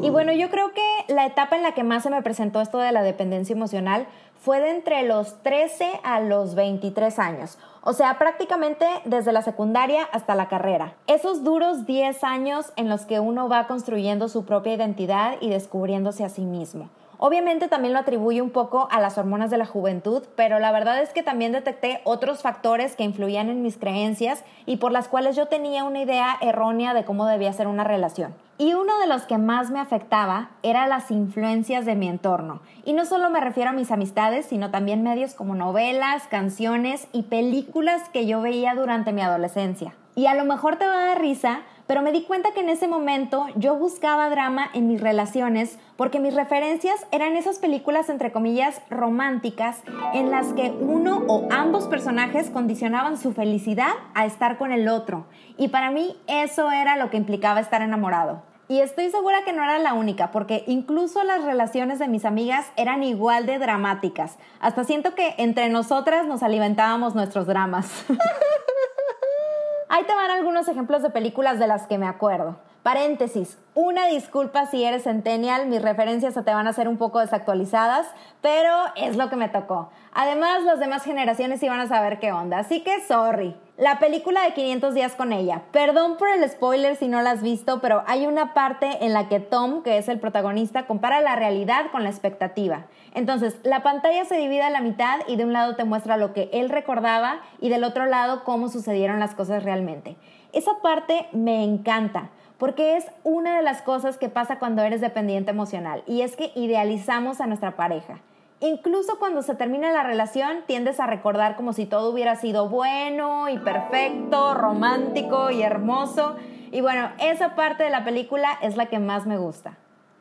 Y 0.00 0.08
bueno, 0.08 0.32
yo 0.32 0.48
creo 0.48 0.72
que 0.72 1.12
la 1.12 1.26
etapa 1.26 1.56
en 1.56 1.62
la 1.62 1.72
que 1.72 1.82
más 1.82 2.04
se 2.04 2.10
me 2.10 2.22
presentó 2.22 2.62
esto 2.62 2.78
de 2.78 2.92
la 2.92 3.02
dependencia 3.02 3.52
emocional 3.52 4.06
fue 4.40 4.60
de 4.60 4.70
entre 4.70 5.02
los 5.02 5.42
13 5.42 6.00
a 6.04 6.20
los 6.20 6.54
23 6.54 7.18
años, 7.18 7.58
o 7.88 7.94
sea, 7.94 8.18
prácticamente 8.18 8.84
desde 9.06 9.32
la 9.32 9.40
secundaria 9.40 10.06
hasta 10.12 10.34
la 10.34 10.48
carrera. 10.48 10.92
Esos 11.06 11.42
duros 11.42 11.86
10 11.86 12.22
años 12.22 12.70
en 12.76 12.90
los 12.90 13.06
que 13.06 13.18
uno 13.18 13.48
va 13.48 13.66
construyendo 13.66 14.28
su 14.28 14.44
propia 14.44 14.74
identidad 14.74 15.36
y 15.40 15.48
descubriéndose 15.48 16.22
a 16.22 16.28
sí 16.28 16.42
mismo. 16.42 16.90
Obviamente 17.16 17.66
también 17.66 17.94
lo 17.94 18.00
atribuye 18.00 18.42
un 18.42 18.50
poco 18.50 18.88
a 18.90 19.00
las 19.00 19.16
hormonas 19.16 19.50
de 19.50 19.56
la 19.56 19.64
juventud, 19.64 20.22
pero 20.36 20.58
la 20.58 20.70
verdad 20.70 21.00
es 21.00 21.14
que 21.14 21.22
también 21.22 21.52
detecté 21.52 22.02
otros 22.04 22.42
factores 22.42 22.94
que 22.94 23.04
influían 23.04 23.48
en 23.48 23.62
mis 23.62 23.78
creencias 23.78 24.44
y 24.66 24.76
por 24.76 24.92
las 24.92 25.08
cuales 25.08 25.34
yo 25.34 25.46
tenía 25.46 25.84
una 25.84 26.02
idea 26.02 26.36
errónea 26.42 26.92
de 26.92 27.06
cómo 27.06 27.24
debía 27.24 27.54
ser 27.54 27.68
una 27.68 27.84
relación. 27.84 28.34
Y 28.60 28.74
uno 28.74 28.98
de 28.98 29.06
los 29.06 29.22
que 29.22 29.38
más 29.38 29.70
me 29.70 29.78
afectaba 29.78 30.50
era 30.64 30.88
las 30.88 31.12
influencias 31.12 31.86
de 31.86 31.94
mi 31.94 32.08
entorno. 32.08 32.60
Y 32.84 32.92
no 32.92 33.04
solo 33.04 33.30
me 33.30 33.40
refiero 33.40 33.70
a 33.70 33.72
mis 33.72 33.92
amistades, 33.92 34.46
sino 34.46 34.72
también 34.72 35.04
medios 35.04 35.34
como 35.34 35.54
novelas, 35.54 36.24
canciones 36.26 37.06
y 37.12 37.22
películas 37.22 38.08
que 38.08 38.26
yo 38.26 38.40
veía 38.40 38.74
durante 38.74 39.12
mi 39.12 39.22
adolescencia. 39.22 39.94
Y 40.16 40.26
a 40.26 40.34
lo 40.34 40.44
mejor 40.44 40.74
te 40.74 40.86
va 40.86 41.04
a 41.04 41.06
dar 41.06 41.20
risa, 41.20 41.60
pero 41.86 42.02
me 42.02 42.10
di 42.10 42.24
cuenta 42.24 42.50
que 42.52 42.58
en 42.58 42.68
ese 42.68 42.88
momento 42.88 43.46
yo 43.54 43.76
buscaba 43.76 44.28
drama 44.28 44.68
en 44.74 44.88
mis 44.88 45.00
relaciones 45.00 45.78
porque 45.96 46.18
mis 46.18 46.34
referencias 46.34 47.06
eran 47.12 47.36
esas 47.36 47.60
películas 47.60 48.08
entre 48.08 48.32
comillas 48.32 48.82
románticas 48.90 49.84
en 50.14 50.32
las 50.32 50.52
que 50.54 50.70
uno 50.80 51.22
o 51.28 51.46
ambos 51.52 51.86
personajes 51.86 52.50
condicionaban 52.50 53.16
su 53.16 53.32
felicidad 53.32 53.92
a 54.14 54.26
estar 54.26 54.58
con 54.58 54.72
el 54.72 54.88
otro. 54.88 55.26
Y 55.56 55.68
para 55.68 55.92
mí 55.92 56.16
eso 56.26 56.72
era 56.72 56.96
lo 56.96 57.08
que 57.10 57.16
implicaba 57.16 57.60
estar 57.60 57.82
enamorado. 57.82 58.47
Y 58.70 58.80
estoy 58.80 59.10
segura 59.10 59.44
que 59.44 59.54
no 59.54 59.64
era 59.64 59.78
la 59.78 59.94
única, 59.94 60.30
porque 60.30 60.62
incluso 60.66 61.24
las 61.24 61.42
relaciones 61.42 61.98
de 61.98 62.06
mis 62.06 62.26
amigas 62.26 62.66
eran 62.76 63.02
igual 63.02 63.46
de 63.46 63.58
dramáticas. 63.58 64.36
Hasta 64.60 64.84
siento 64.84 65.14
que 65.14 65.34
entre 65.38 65.70
nosotras 65.70 66.26
nos 66.26 66.42
alimentábamos 66.42 67.14
nuestros 67.14 67.46
dramas. 67.46 68.04
Ahí 69.88 70.04
te 70.04 70.14
van 70.14 70.30
algunos 70.30 70.68
ejemplos 70.68 71.02
de 71.02 71.08
películas 71.08 71.58
de 71.58 71.66
las 71.66 71.86
que 71.86 71.96
me 71.96 72.06
acuerdo. 72.06 72.58
Paréntesis, 72.82 73.56
una 73.74 74.06
disculpa 74.06 74.66
si 74.66 74.84
eres 74.84 75.04
centennial, 75.04 75.66
mis 75.66 75.80
referencias 75.80 76.34
te 76.34 76.40
van 76.42 76.66
a 76.66 76.72
ser 76.74 76.88
un 76.88 76.98
poco 76.98 77.20
desactualizadas, 77.20 78.06
pero 78.42 78.74
es 78.96 79.16
lo 79.16 79.30
que 79.30 79.36
me 79.36 79.48
tocó. 79.48 79.90
Además, 80.12 80.62
las 80.64 80.78
demás 80.78 81.04
generaciones 81.04 81.62
iban 81.62 81.80
a 81.80 81.88
saber 81.88 82.18
qué 82.18 82.32
onda, 82.32 82.58
así 82.58 82.82
que 82.82 83.02
sorry. 83.06 83.56
La 83.78 84.00
película 84.00 84.42
de 84.42 84.54
500 84.54 84.92
días 84.92 85.14
con 85.14 85.32
ella. 85.32 85.62
Perdón 85.70 86.16
por 86.16 86.28
el 86.28 86.42
spoiler 86.50 86.96
si 86.96 87.06
no 87.06 87.22
la 87.22 87.30
has 87.30 87.42
visto, 87.42 87.80
pero 87.80 88.02
hay 88.08 88.26
una 88.26 88.52
parte 88.52 89.04
en 89.06 89.12
la 89.12 89.28
que 89.28 89.38
Tom, 89.38 89.84
que 89.84 89.98
es 89.98 90.08
el 90.08 90.18
protagonista, 90.18 90.88
compara 90.88 91.20
la 91.20 91.36
realidad 91.36 91.92
con 91.92 92.02
la 92.02 92.10
expectativa. 92.10 92.86
Entonces, 93.14 93.56
la 93.62 93.84
pantalla 93.84 94.24
se 94.24 94.36
divide 94.36 94.62
a 94.62 94.70
la 94.70 94.80
mitad 94.80 95.20
y 95.28 95.36
de 95.36 95.44
un 95.44 95.52
lado 95.52 95.76
te 95.76 95.84
muestra 95.84 96.16
lo 96.16 96.32
que 96.32 96.50
él 96.52 96.70
recordaba 96.70 97.38
y 97.60 97.68
del 97.68 97.84
otro 97.84 98.06
lado 98.06 98.42
cómo 98.42 98.68
sucedieron 98.68 99.20
las 99.20 99.36
cosas 99.36 99.62
realmente. 99.62 100.16
Esa 100.52 100.72
parte 100.82 101.28
me 101.30 101.62
encanta 101.62 102.30
porque 102.58 102.96
es 102.96 103.06
una 103.22 103.58
de 103.58 103.62
las 103.62 103.82
cosas 103.82 104.18
que 104.18 104.28
pasa 104.28 104.58
cuando 104.58 104.82
eres 104.82 105.00
dependiente 105.00 105.52
emocional 105.52 106.02
y 106.04 106.22
es 106.22 106.34
que 106.34 106.50
idealizamos 106.56 107.40
a 107.40 107.46
nuestra 107.46 107.76
pareja. 107.76 108.18
Incluso 108.60 109.18
cuando 109.20 109.42
se 109.42 109.54
termina 109.54 109.92
la 109.92 110.02
relación, 110.02 110.64
tiendes 110.66 110.98
a 110.98 111.06
recordar 111.06 111.54
como 111.54 111.72
si 111.72 111.86
todo 111.86 112.10
hubiera 112.10 112.34
sido 112.34 112.68
bueno 112.68 113.48
y 113.48 113.58
perfecto, 113.58 114.54
romántico 114.54 115.50
y 115.50 115.62
hermoso. 115.62 116.34
Y 116.72 116.80
bueno, 116.80 117.10
esa 117.20 117.54
parte 117.54 117.84
de 117.84 117.90
la 117.90 118.04
película 118.04 118.58
es 118.60 118.76
la 118.76 118.86
que 118.86 118.98
más 118.98 119.26
me 119.26 119.38
gusta. 119.38 119.76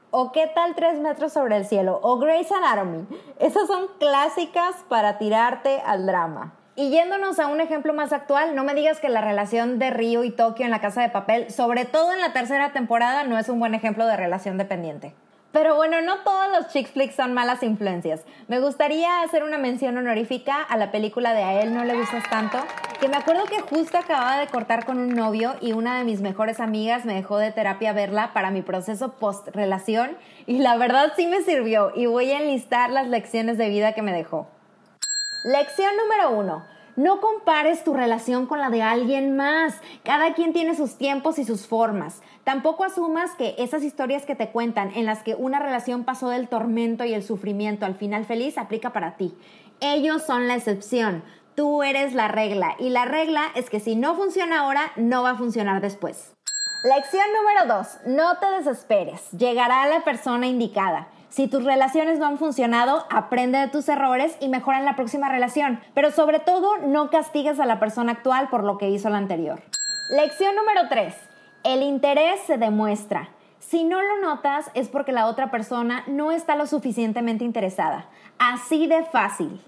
o 0.09 0.31
qué 0.31 0.47
tal 0.47 0.73
tres 0.75 0.99
metros 0.99 1.33
sobre 1.33 1.57
el 1.57 1.65
cielo, 1.65 1.99
o 2.01 2.17
Grey's 2.17 2.51
Anatomy. 2.51 3.05
Esas 3.39 3.67
son 3.67 3.87
clásicas 3.99 4.75
para 4.87 5.17
tirarte 5.17 5.81
al 5.85 6.05
drama. 6.05 6.53
Y 6.75 6.89
yéndonos 6.91 7.39
a 7.39 7.47
un 7.47 7.59
ejemplo 7.59 7.93
más 7.93 8.13
actual, 8.13 8.55
no 8.55 8.63
me 8.63 8.75
digas 8.75 8.99
que 8.99 9.09
la 9.09 9.21
relación 9.21 9.79
de 9.79 9.89
Río 9.89 10.23
y 10.23 10.31
Tokio 10.31 10.63
en 10.65 10.71
la 10.71 10.79
casa 10.79 11.01
de 11.01 11.09
papel, 11.09 11.51
sobre 11.51 11.85
todo 11.85 12.13
en 12.13 12.19
la 12.19 12.33
tercera 12.33 12.71
temporada, 12.71 13.23
no 13.23 13.37
es 13.37 13.49
un 13.49 13.59
buen 13.59 13.73
ejemplo 13.73 14.05
de 14.05 14.15
relación 14.15 14.57
dependiente. 14.57 15.13
Pero 15.57 15.75
bueno, 15.75 16.03
no 16.03 16.19
todos 16.19 16.51
los 16.51 16.67
chick 16.71 16.87
flicks 16.87 17.15
son 17.15 17.33
malas 17.33 17.63
influencias. 17.63 18.21
Me 18.47 18.59
gustaría 18.59 19.23
hacer 19.23 19.43
una 19.43 19.57
mención 19.57 19.97
honorífica 19.97 20.61
a 20.61 20.77
la 20.77 20.91
película 20.91 21.33
de 21.33 21.41
A 21.41 21.63
él 21.63 21.73
no 21.73 21.83
le 21.83 21.97
gustas 21.97 22.29
tanto, 22.29 22.59
que 22.99 23.07
me 23.07 23.17
acuerdo 23.17 23.45
que 23.45 23.61
justo 23.61 23.97
acababa 23.97 24.37
de 24.37 24.45
cortar 24.45 24.85
con 24.85 24.99
un 24.99 25.15
novio 25.15 25.55
y 25.59 25.73
una 25.73 25.97
de 25.97 26.03
mis 26.03 26.21
mejores 26.21 26.59
amigas 26.59 27.05
me 27.05 27.15
dejó 27.15 27.39
de 27.39 27.51
terapia 27.51 27.91
verla 27.91 28.33
para 28.33 28.51
mi 28.51 28.61
proceso 28.61 29.13
post 29.13 29.47
relación 29.47 30.15
y 30.45 30.59
la 30.59 30.77
verdad 30.77 31.13
sí 31.15 31.25
me 31.25 31.41
sirvió 31.41 31.91
y 31.95 32.05
voy 32.05 32.29
a 32.33 32.39
enlistar 32.39 32.91
las 32.91 33.07
lecciones 33.07 33.57
de 33.57 33.69
vida 33.69 33.93
que 33.93 34.03
me 34.03 34.13
dejó. 34.13 34.47
Lección 35.43 35.89
número 35.97 36.37
uno. 36.37 36.76
No 36.97 37.21
compares 37.21 37.83
tu 37.83 37.93
relación 37.93 38.47
con 38.47 38.59
la 38.59 38.71
de 38.71 38.81
alguien 38.81 39.35
más. 39.35 39.75
Cada 40.03 40.33
quien 40.33 40.51
tiene 40.51 40.75
sus 40.75 40.97
tiempos 40.97 41.37
y 41.37 41.45
sus 41.45 41.67
formas. 41.67 42.23
Tampoco 42.43 42.83
asumas 42.83 43.35
que 43.35 43.53
esas 43.59 43.83
historias 43.83 44.25
que 44.25 44.33
te 44.33 44.49
cuentan 44.49 44.91
en 44.95 45.05
las 45.05 45.21
que 45.21 45.35
una 45.35 45.59
relación 45.59 46.05
pasó 46.05 46.29
del 46.29 46.47
tormento 46.47 47.05
y 47.05 47.13
el 47.13 47.21
sufrimiento 47.21 47.85
al 47.85 47.93
final 47.93 48.25
feliz 48.25 48.57
aplica 48.57 48.93
para 48.93 49.15
ti. 49.15 49.37
Ellos 49.79 50.23
son 50.23 50.47
la 50.47 50.55
excepción. 50.55 51.23
Tú 51.53 51.83
eres 51.83 52.15
la 52.15 52.29
regla 52.29 52.75
y 52.79 52.89
la 52.89 53.05
regla 53.05 53.43
es 53.53 53.69
que 53.69 53.79
si 53.79 53.95
no 53.95 54.15
funciona 54.15 54.61
ahora, 54.61 54.91
no 54.95 55.21
va 55.21 55.31
a 55.31 55.37
funcionar 55.37 55.81
después. 55.81 56.33
Lección 56.83 57.25
número 57.39 57.77
2. 57.77 58.07
No 58.07 58.39
te 58.39 58.49
desesperes. 58.57 59.29
Llegará 59.33 59.85
la 59.85 60.03
persona 60.03 60.47
indicada. 60.47 61.09
Si 61.29 61.47
tus 61.47 61.63
relaciones 61.63 62.19
no 62.19 62.25
han 62.25 62.37
funcionado, 62.37 63.05
aprende 63.09 63.57
de 63.57 63.67
tus 63.67 63.89
errores 63.89 64.37
y 64.39 64.47
mejora 64.47 64.79
en 64.79 64.85
la 64.85 64.95
próxima 64.95 65.29
relación. 65.29 65.81
Pero 65.93 66.11
sobre 66.11 66.39
todo, 66.39 66.77
no 66.77 67.09
castigues 67.09 67.59
a 67.59 67.65
la 67.65 67.79
persona 67.79 68.13
actual 68.13 68.49
por 68.49 68.63
lo 68.63 68.77
que 68.77 68.89
hizo 68.89 69.09
la 69.09 69.17
anterior. 69.17 69.61
Lección 70.09 70.55
número 70.55 70.87
3. 70.87 71.13
El 71.63 71.83
interés 71.83 72.39
se 72.47 72.57
demuestra. 72.57 73.29
Si 73.59 73.83
no 73.83 74.01
lo 74.01 74.21
notas 74.21 74.71
es 74.73 74.87
porque 74.87 75.11
la 75.11 75.27
otra 75.27 75.51
persona 75.51 76.03
no 76.07 76.31
está 76.31 76.55
lo 76.55 76.65
suficientemente 76.65 77.43
interesada. 77.43 78.07
Así 78.39 78.87
de 78.87 79.03
fácil. 79.03 79.61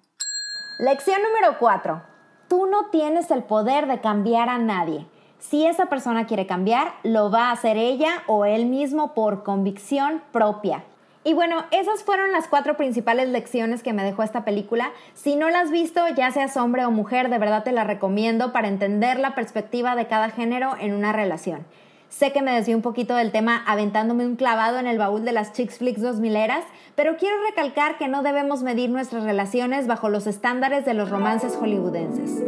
Lección 0.80 1.22
número 1.22 1.58
4. 1.60 2.02
Tú 2.48 2.68
no 2.68 2.86
tienes 2.86 3.30
el 3.32 3.44
poder 3.44 3.88
de 3.88 4.00
cambiar 4.00 4.48
a 4.48 4.58
nadie. 4.58 5.06
Si 5.40 5.66
esa 5.66 5.88
persona 5.88 6.26
quiere 6.26 6.48
cambiar, 6.48 6.94
lo 7.04 7.30
va 7.30 7.50
a 7.50 7.52
hacer 7.52 7.76
ella 7.76 8.24
o 8.28 8.46
él 8.46 8.66
mismo 8.66 9.14
por 9.14 9.44
convicción 9.44 10.24
propia. 10.32 10.86
Y 11.30 11.36
bueno, 11.36 11.64
esas 11.70 12.04
fueron 12.04 12.32
las 12.32 12.48
cuatro 12.48 12.76
principales 12.76 13.30
lecciones 13.30 13.84
que 13.84 13.94
me 13.94 14.04
dejó 14.04 14.24
esta 14.24 14.44
película. 14.44 14.90
Si 15.14 15.36
no 15.36 15.52
la 15.52 15.60
has 15.60 15.70
visto, 15.70 16.02
ya 16.08 16.32
seas 16.32 16.58
hombre 16.58 16.86
o 16.86 16.90
mujer, 16.90 17.30
de 17.30 17.38
verdad 17.38 17.64
te 17.64 17.72
la 17.72 17.84
recomiendo 17.84 18.52
para 18.52 18.68
entender 18.68 19.20
la 19.20 19.36
perspectiva 19.36 19.96
de 19.96 20.08
cada 20.08 20.32
género 20.32 20.76
en 20.80 20.92
una 20.92 21.14
relación. 21.14 21.68
Sé 22.10 22.32
que 22.32 22.42
me 22.42 22.52
desvié 22.52 22.74
un 22.74 22.82
poquito 22.82 23.14
del 23.14 23.32
tema 23.32 23.64
aventándome 23.68 24.26
un 24.26 24.38
clavado 24.38 24.80
en 24.80 24.88
el 24.88 24.98
baúl 24.98 25.24
de 25.24 25.32
las 25.32 25.54
Chicks 25.54 25.78
Flicks 25.78 26.02
2000eras, 26.02 26.64
pero 26.96 27.16
quiero 27.18 27.36
recalcar 27.48 28.00
que 28.00 28.08
no 28.08 28.24
debemos 28.24 28.64
medir 28.64 28.90
nuestras 28.90 29.24
relaciones 29.24 29.86
bajo 29.86 30.10
los 30.10 30.26
estándares 30.26 30.84
de 30.84 30.96
los 30.96 31.12
romances 31.12 31.56
hollywoodenses. 31.58 32.44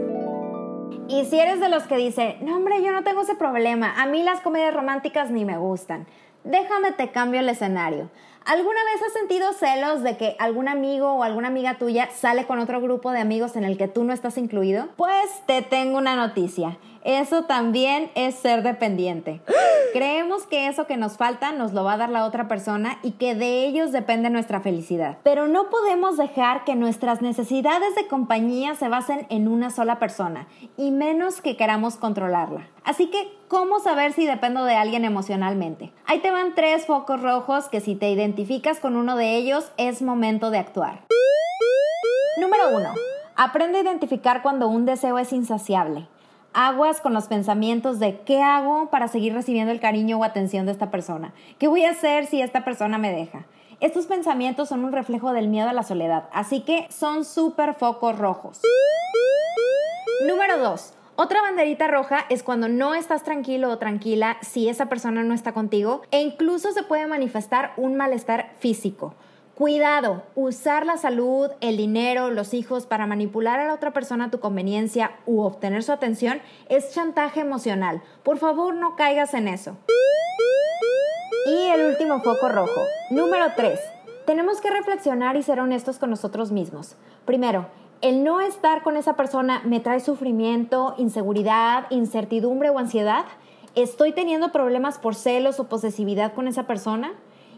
Y 1.08 1.26
si 1.26 1.40
eres 1.40 1.60
de 1.60 1.70
los 1.70 1.84
que 1.84 1.98
dice, 1.98 2.38
no 2.42 2.58
hombre, 2.58 2.82
yo 2.82 2.92
no 2.92 3.04
tengo 3.04 3.22
ese 3.22 3.36
problema, 3.36 3.94
a 4.02 4.08
mí 4.08 4.24
las 4.24 4.42
comedias 4.42 4.74
románticas 4.74 5.30
ni 5.30 5.46
me 5.46 5.60
gustan, 5.60 6.08
déjame 6.44 6.94
te 6.94 7.12
cambio 7.12 7.42
el 7.42 7.50
escenario. 7.50 8.10
¿Alguna 8.46 8.80
vez 8.92 9.04
has 9.06 9.14
sentido 9.14 9.54
celos 9.54 10.02
de 10.02 10.18
que 10.18 10.36
algún 10.40 10.68
amigo 10.68 11.14
o 11.14 11.24
alguna 11.24 11.50
amiga 11.50 11.78
tuya 11.78 12.10
sale 12.12 12.48
con 12.48 12.58
otro 12.58 12.82
grupo 12.82 13.12
de 13.12 13.20
amigos 13.20 13.56
en 13.56 13.64
el 13.64 13.78
que 13.78 13.88
tú 13.88 14.04
no 14.04 14.14
estás 14.14 14.38
incluido? 14.38 14.88
Pues 14.98 15.30
te 15.46 15.62
tengo 15.62 16.00
una 16.00 16.16
noticia. 16.16 16.80
Eso 17.04 17.46
también 17.46 18.12
es 18.14 18.36
ser 18.36 18.62
dependiente. 18.62 19.42
Creemos 19.94 20.46
que 20.46 20.68
eso 20.68 20.86
que 20.86 20.98
nos 20.98 21.18
falta 21.18 21.52
nos 21.52 21.74
lo 21.74 21.84
va 21.84 21.94
a 21.94 21.98
dar 21.98 22.10
la 22.10 22.26
otra 22.26 22.48
persona 22.48 23.00
y 23.02 23.12
que 23.14 23.36
de 23.36 23.66
ellos 23.66 23.92
depende 23.92 24.30
nuestra 24.30 24.62
felicidad. 24.62 25.18
Pero 25.24 25.48
no 25.48 25.70
podemos 25.70 26.18
dejar 26.18 26.64
que 26.64 26.76
nuestras 26.76 27.22
necesidades 27.22 27.96
de 27.96 28.08
compañía 28.08 28.76
se 28.76 28.88
basen 28.88 29.26
en 29.30 29.48
una 29.48 29.72
sola 29.72 30.00
persona, 30.00 30.48
y 30.78 30.92
menos 30.92 31.42
que 31.42 31.58
queramos 31.58 31.96
controlarla. 31.96 32.68
Así 32.84 33.08
que, 33.08 33.32
¿cómo 33.48 33.80
saber 33.80 34.14
si 34.14 34.26
dependo 34.26 34.64
de 34.66 34.76
alguien 34.76 35.06
emocionalmente? 35.06 35.92
Ahí 36.06 36.20
te 36.20 36.32
van 36.32 36.56
tres 36.56 36.86
focos 36.86 37.22
rojos 37.22 37.68
que 37.70 37.80
si 37.80 37.96
te 37.96 38.12
identificas 38.32 38.80
con 38.80 38.96
uno 38.96 39.18
de 39.18 39.36
ellos 39.36 39.74
es 39.76 40.02
momento 40.02 40.52
de 40.52 40.58
actuar. 40.58 41.02
Número 42.40 42.70
1. 42.74 42.94
Aprende 43.36 43.80
a 43.80 43.82
identificar 43.82 44.42
cuando 44.42 44.70
un 44.70 44.86
deseo 44.86 45.20
es 45.20 45.34
insaciable 45.34 46.08
aguas 46.54 47.00
con 47.00 47.14
los 47.14 47.28
pensamientos 47.28 48.00
de 48.00 48.20
qué 48.22 48.42
hago 48.42 48.90
para 48.90 49.08
seguir 49.08 49.34
recibiendo 49.34 49.72
el 49.72 49.80
cariño 49.80 50.18
o 50.18 50.26
atención 50.26 50.66
de 50.66 50.74
esta 50.74 50.92
persona. 50.92 51.34
¿Qué 51.60 51.70
voy 51.70 51.86
a 51.86 51.92
hacer 51.92 52.26
si 52.26 52.42
esta 52.42 52.66
persona 52.66 52.98
me 52.98 53.14
deja? 53.14 53.46
Estos 53.80 54.06
pensamientos 54.06 54.68
son 54.68 54.84
un 54.84 54.92
reflejo 54.92 55.32
del 55.32 55.48
miedo 55.48 55.70
a 55.70 55.74
la 55.74 55.84
soledad, 55.84 56.26
así 56.34 56.60
que 56.62 56.88
son 56.90 57.24
súper 57.24 57.74
focos 57.74 58.20
rojos. 58.20 58.60
Número 60.28 60.58
2. 60.58 60.94
Otra 61.24 61.40
banderita 61.44 61.88
roja 61.88 62.26
es 62.30 62.42
cuando 62.42 62.68
no 62.68 62.96
estás 62.96 63.22
tranquilo 63.22 63.70
o 63.70 63.78
tranquila 63.78 64.38
si 64.42 64.70
esa 64.70 64.88
persona 64.88 65.22
no 65.22 65.36
está 65.36 65.52
contigo 65.52 66.02
e 66.10 66.20
incluso 66.20 66.72
se 66.72 66.82
puede 66.82 67.06
manifestar 67.06 67.74
un 67.78 67.96
malestar 67.96 68.56
físico. 68.58 69.14
Cuidado, 69.54 70.24
usar 70.34 70.84
la 70.84 70.98
salud, 70.98 71.52
el 71.62 71.78
dinero, 71.78 72.32
los 72.32 72.56
hijos 72.56 72.88
para 72.88 73.06
manipular 73.06 73.60
a 73.60 73.68
la 73.68 73.76
otra 73.76 73.94
persona 73.94 74.26
a 74.26 74.32
tu 74.32 74.40
conveniencia 74.40 75.12
u 75.28 75.42
obtener 75.42 75.84
su 75.84 75.92
atención 75.92 76.42
es 76.70 76.92
chantaje 76.92 77.42
emocional. 77.42 78.02
Por 78.24 78.40
favor, 78.40 78.74
no 78.74 78.96
caigas 78.96 79.36
en 79.36 79.48
eso. 79.48 79.78
Y 81.46 81.68
el 81.68 81.86
último 81.86 82.24
foco 82.24 82.50
rojo. 82.50 82.82
Número 83.12 83.46
3. 83.56 83.80
Tenemos 84.26 84.60
que 84.60 84.72
reflexionar 84.72 85.36
y 85.36 85.44
ser 85.44 85.60
honestos 85.60 86.00
con 86.00 86.10
nosotros 86.10 86.52
mismos. 86.52 86.96
Primero, 87.26 87.68
el 88.02 88.24
no 88.24 88.42
estar 88.42 88.82
con 88.84 88.98
esa 88.98 89.16
persona 89.16 89.62
me 89.64 89.80
trae 89.80 90.00
sufrimiento, 90.00 90.96
inseguridad, 90.98 91.86
incertidumbre 91.92 92.70
o 92.70 92.80
ansiedad. 92.80 93.26
¿Estoy 93.76 94.12
teniendo 94.12 94.52
problemas 94.52 94.98
por 94.98 95.16
celos 95.16 95.60
o 95.60 95.70
posesividad 95.70 96.34
con 96.34 96.48
esa 96.48 96.64
persona? 96.64 97.14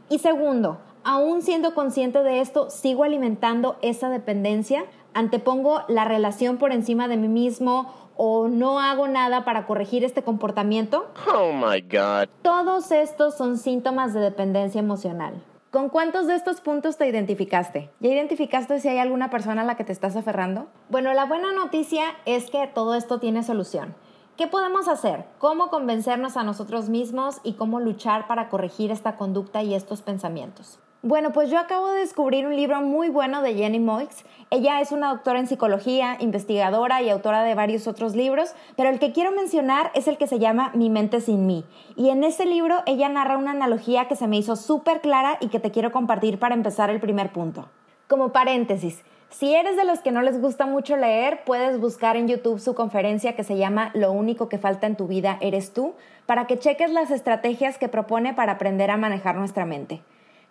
Y 0.10 0.20
segundo, 0.20 0.80
aún 1.04 1.42
siendo 1.42 1.74
consciente 1.74 2.22
de 2.24 2.42
esto, 2.42 2.70
sigo 2.70 3.04
alimentando 3.04 3.78
esa 3.82 4.10
dependencia, 4.10 4.86
antepongo 5.14 5.84
la 5.88 6.04
relación 6.04 6.58
por 6.58 6.72
encima 6.72 7.08
de 7.08 7.18
mí 7.18 7.30
mismo 7.30 7.94
o 8.16 8.48
no 8.48 8.80
hago 8.80 9.08
nada 9.08 9.46
para 9.46 9.66
corregir 9.66 10.04
este 10.04 10.24
comportamiento. 10.24 11.08
Oh 11.34 11.52
my 11.54 11.82
God. 11.82 12.30
Todos 12.42 12.92
estos 12.92 13.36
son 13.36 13.58
síntomas 13.58 14.14
de 14.14 14.20
dependencia 14.20 14.80
emocional. 14.80 15.42
¿Con 15.74 15.90
cuántos 15.90 16.28
de 16.28 16.36
estos 16.36 16.62
puntos 16.62 16.98
te 16.98 17.08
identificaste? 17.08 17.90
¿Ya 18.00 18.10
identificaste 18.12 18.80
si 18.80 18.90
hay 18.90 19.00
alguna 19.00 19.32
persona 19.32 19.64
a 19.64 19.66
la 19.66 19.76
que 19.76 19.84
te 19.84 19.92
estás 19.92 20.16
aferrando? 20.16 20.68
Bueno, 20.90 21.12
la 21.16 21.26
buena 21.26 21.52
noticia 21.52 22.04
es 22.28 22.52
que 22.52 22.68
todo 22.68 22.94
esto 22.94 23.20
tiene 23.20 23.42
solución. 23.42 23.96
¿Qué 24.38 24.46
podemos 24.46 24.88
hacer? 24.88 25.26
¿Cómo 25.40 25.72
convencernos 25.72 26.38
a 26.38 26.44
nosotros 26.44 26.90
mismos 26.90 27.42
y 27.44 27.54
cómo 27.54 27.80
luchar 27.80 28.28
para 28.28 28.50
corregir 28.50 28.92
esta 28.92 29.16
conducta 29.16 29.64
y 29.64 29.74
estos 29.74 30.04
pensamientos? 30.04 30.78
Bueno, 31.06 31.34
pues 31.34 31.50
yo 31.50 31.60
acabo 31.60 31.92
de 31.92 32.00
descubrir 32.00 32.48
un 32.48 32.56
libro 32.56 32.80
muy 32.80 33.10
bueno 33.10 33.42
de 33.42 33.56
Jenny 33.56 33.78
Moix. 33.78 34.24
Ella 34.50 34.80
es 34.80 34.94
una 34.94 35.10
doctora 35.10 35.38
en 35.38 35.48
psicología, 35.48 36.16
investigadora 36.22 37.02
y 37.02 37.10
autora 37.10 37.44
de 37.44 37.56
varios 37.56 37.90
otros 37.90 38.16
libros, 38.16 38.56
pero 38.78 38.88
el 38.88 39.00
que 39.00 39.12
quiero 39.12 39.34
mencionar 39.34 39.92
es 39.96 40.08
el 40.08 40.18
que 40.18 40.28
se 40.28 40.40
llama 40.40 40.72
Mi 40.74 40.90
mente 40.90 41.20
sin 41.20 41.46
mí. 41.46 41.66
Y 41.98 42.08
en 42.08 42.24
ese 42.24 42.46
libro 42.46 42.84
ella 42.86 43.10
narra 43.10 43.38
una 43.38 43.52
analogía 43.52 44.08
que 44.08 44.16
se 44.16 44.28
me 44.28 44.38
hizo 44.38 44.56
súper 44.56 45.02
clara 45.02 45.38
y 45.42 45.50
que 45.50 45.60
te 45.60 45.72
quiero 45.72 45.92
compartir 45.92 46.40
para 46.40 46.56
empezar 46.56 46.90
el 46.90 47.02
primer 47.02 47.34
punto. 47.34 47.68
Como 48.08 48.32
paréntesis, 48.32 49.04
si 49.30 49.54
eres 49.54 49.76
de 49.76 49.84
los 49.84 50.00
que 50.00 50.12
no 50.12 50.22
les 50.22 50.40
gusta 50.40 50.66
mucho 50.68 50.96
leer, 50.96 51.44
puedes 51.44 51.82
buscar 51.82 52.16
en 52.16 52.30
YouTube 52.30 52.62
su 52.62 52.76
conferencia 52.76 53.36
que 53.36 53.44
se 53.44 53.58
llama 53.58 53.92
Lo 53.94 54.14
único 54.14 54.48
que 54.48 54.58
falta 54.58 54.88
en 54.88 54.96
tu 54.96 55.08
vida 55.08 55.38
eres 55.42 55.74
tú, 55.74 55.96
para 56.26 56.48
que 56.48 56.60
cheques 56.60 56.92
las 56.92 57.12
estrategias 57.12 57.78
que 57.78 57.90
propone 57.90 58.34
para 58.34 58.54
aprender 58.54 58.90
a 58.90 58.96
manejar 58.96 59.36
nuestra 59.36 59.66
mente. 59.66 60.02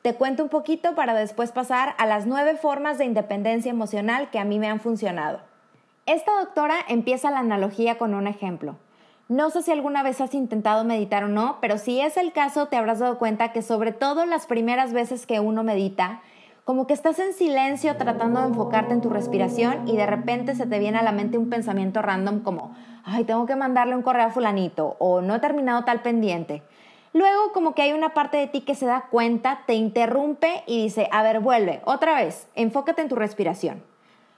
Te 0.02 0.14
cuento 0.14 0.42
un 0.42 0.49
poquito 0.49 0.97
para 0.97 1.14
después 1.14 1.52
pasar 1.52 1.94
a 1.97 2.06
las 2.06 2.26
nueve 2.26 2.56
formas 2.56 2.99
de 2.99 3.04
independencia 3.04 3.71
emocional 3.71 4.30
que 4.30 4.40
a 4.40 4.44
mí 4.44 4.59
me 4.59 4.66
han 4.66 4.80
funcionado. 4.80 5.38
Esta 6.06 6.32
doctora 6.40 6.75
empieza 6.88 7.30
la 7.30 7.38
analogía 7.38 7.99
con 7.99 8.14
un 8.14 8.26
ejemplo. 8.26 8.75
No 9.28 9.50
sé 9.50 9.62
si 9.62 9.71
alguna 9.71 10.02
vez 10.02 10.21
has 10.21 10.35
intentado 10.35 10.82
meditar 10.82 11.23
o 11.23 11.28
no, 11.28 11.59
pero 11.61 11.78
si 11.78 12.00
es 12.00 12.16
el 12.16 12.32
caso 12.32 12.66
te 12.66 12.75
habrás 12.75 12.99
dado 12.99 13.16
cuenta 13.16 13.52
que 13.52 13.62
sobre 13.62 13.92
todo 13.92 14.26
las 14.26 14.47
primeras 14.47 14.92
veces 14.92 15.25
que 15.25 15.38
uno 15.38 15.62
medita, 15.62 16.21
como 16.64 16.88
que 16.88 16.94
estás 16.94 17.21
en 17.21 17.32
silencio 17.32 17.97
tratando 17.97 18.40
de 18.40 18.49
enfocarte 18.49 18.94
en 18.94 19.02
tu 19.02 19.09
respiración 19.09 19.87
y 19.87 19.97
de 19.97 20.06
repente 20.06 20.56
se 20.56 20.66
te 20.66 20.80
viene 20.80 20.99
a 20.99 21.04
la 21.04 21.12
mente 21.12 21.38
un 21.38 21.49
pensamiento 21.49 22.02
random 22.02 22.40
como, 22.40 22.75
ay, 23.04 23.23
tengo 23.23 23.47
que 23.47 23.54
mandarle 23.54 23.94
un 23.94 24.02
correo 24.02 24.26
a 24.26 24.30
fulanito 24.30 24.97
o 24.99 25.21
no 25.21 25.37
he 25.37 25.38
terminado 25.38 25.85
tal 25.85 26.02
pendiente. 26.02 26.64
Luego 27.12 27.52
como 27.52 27.75
que 27.75 27.83
hay 27.83 27.92
una 27.92 28.14
parte 28.14 28.38
de 28.38 28.47
ti 28.47 28.62
que 28.62 28.75
se 28.75 28.87
da 28.87 29.09
cuenta, 29.11 29.61
te 29.66 29.75
interrumpe 29.75 30.64
y 30.66 30.85
dice, 30.85 31.09
a 31.12 31.23
ver, 31.23 31.40
vuelve, 31.40 31.83
otra 31.85 32.14
vez, 32.14 32.49
enfócate 32.54 33.02
en 33.02 33.09
tu 33.09 33.16
respiración. 33.16 33.83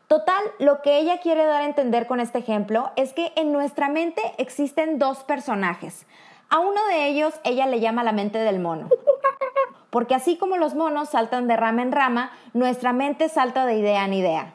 Total, 0.08 0.42
lo 0.58 0.82
que 0.82 0.98
ella 0.98 1.18
quiere 1.20 1.44
dar 1.44 1.62
a 1.62 1.66
entender 1.66 2.06
con 2.06 2.20
este 2.20 2.38
ejemplo 2.38 2.90
es 2.96 3.12
que 3.12 3.32
en 3.36 3.52
nuestra 3.52 3.88
mente 3.88 4.22
existen 4.38 4.98
dos 4.98 5.24
personajes. 5.24 6.06
A 6.50 6.58
uno 6.58 6.84
de 6.88 7.06
ellos 7.06 7.34
ella 7.44 7.66
le 7.66 7.80
llama 7.80 8.04
la 8.04 8.12
mente 8.12 8.38
del 8.38 8.60
mono. 8.60 8.88
Porque 9.90 10.14
así 10.14 10.36
como 10.36 10.56
los 10.56 10.74
monos 10.74 11.10
saltan 11.10 11.46
de 11.46 11.56
rama 11.56 11.82
en 11.82 11.92
rama, 11.92 12.32
nuestra 12.52 12.92
mente 12.92 13.28
salta 13.28 13.64
de 13.66 13.78
idea 13.78 14.04
en 14.04 14.12
idea. 14.12 14.54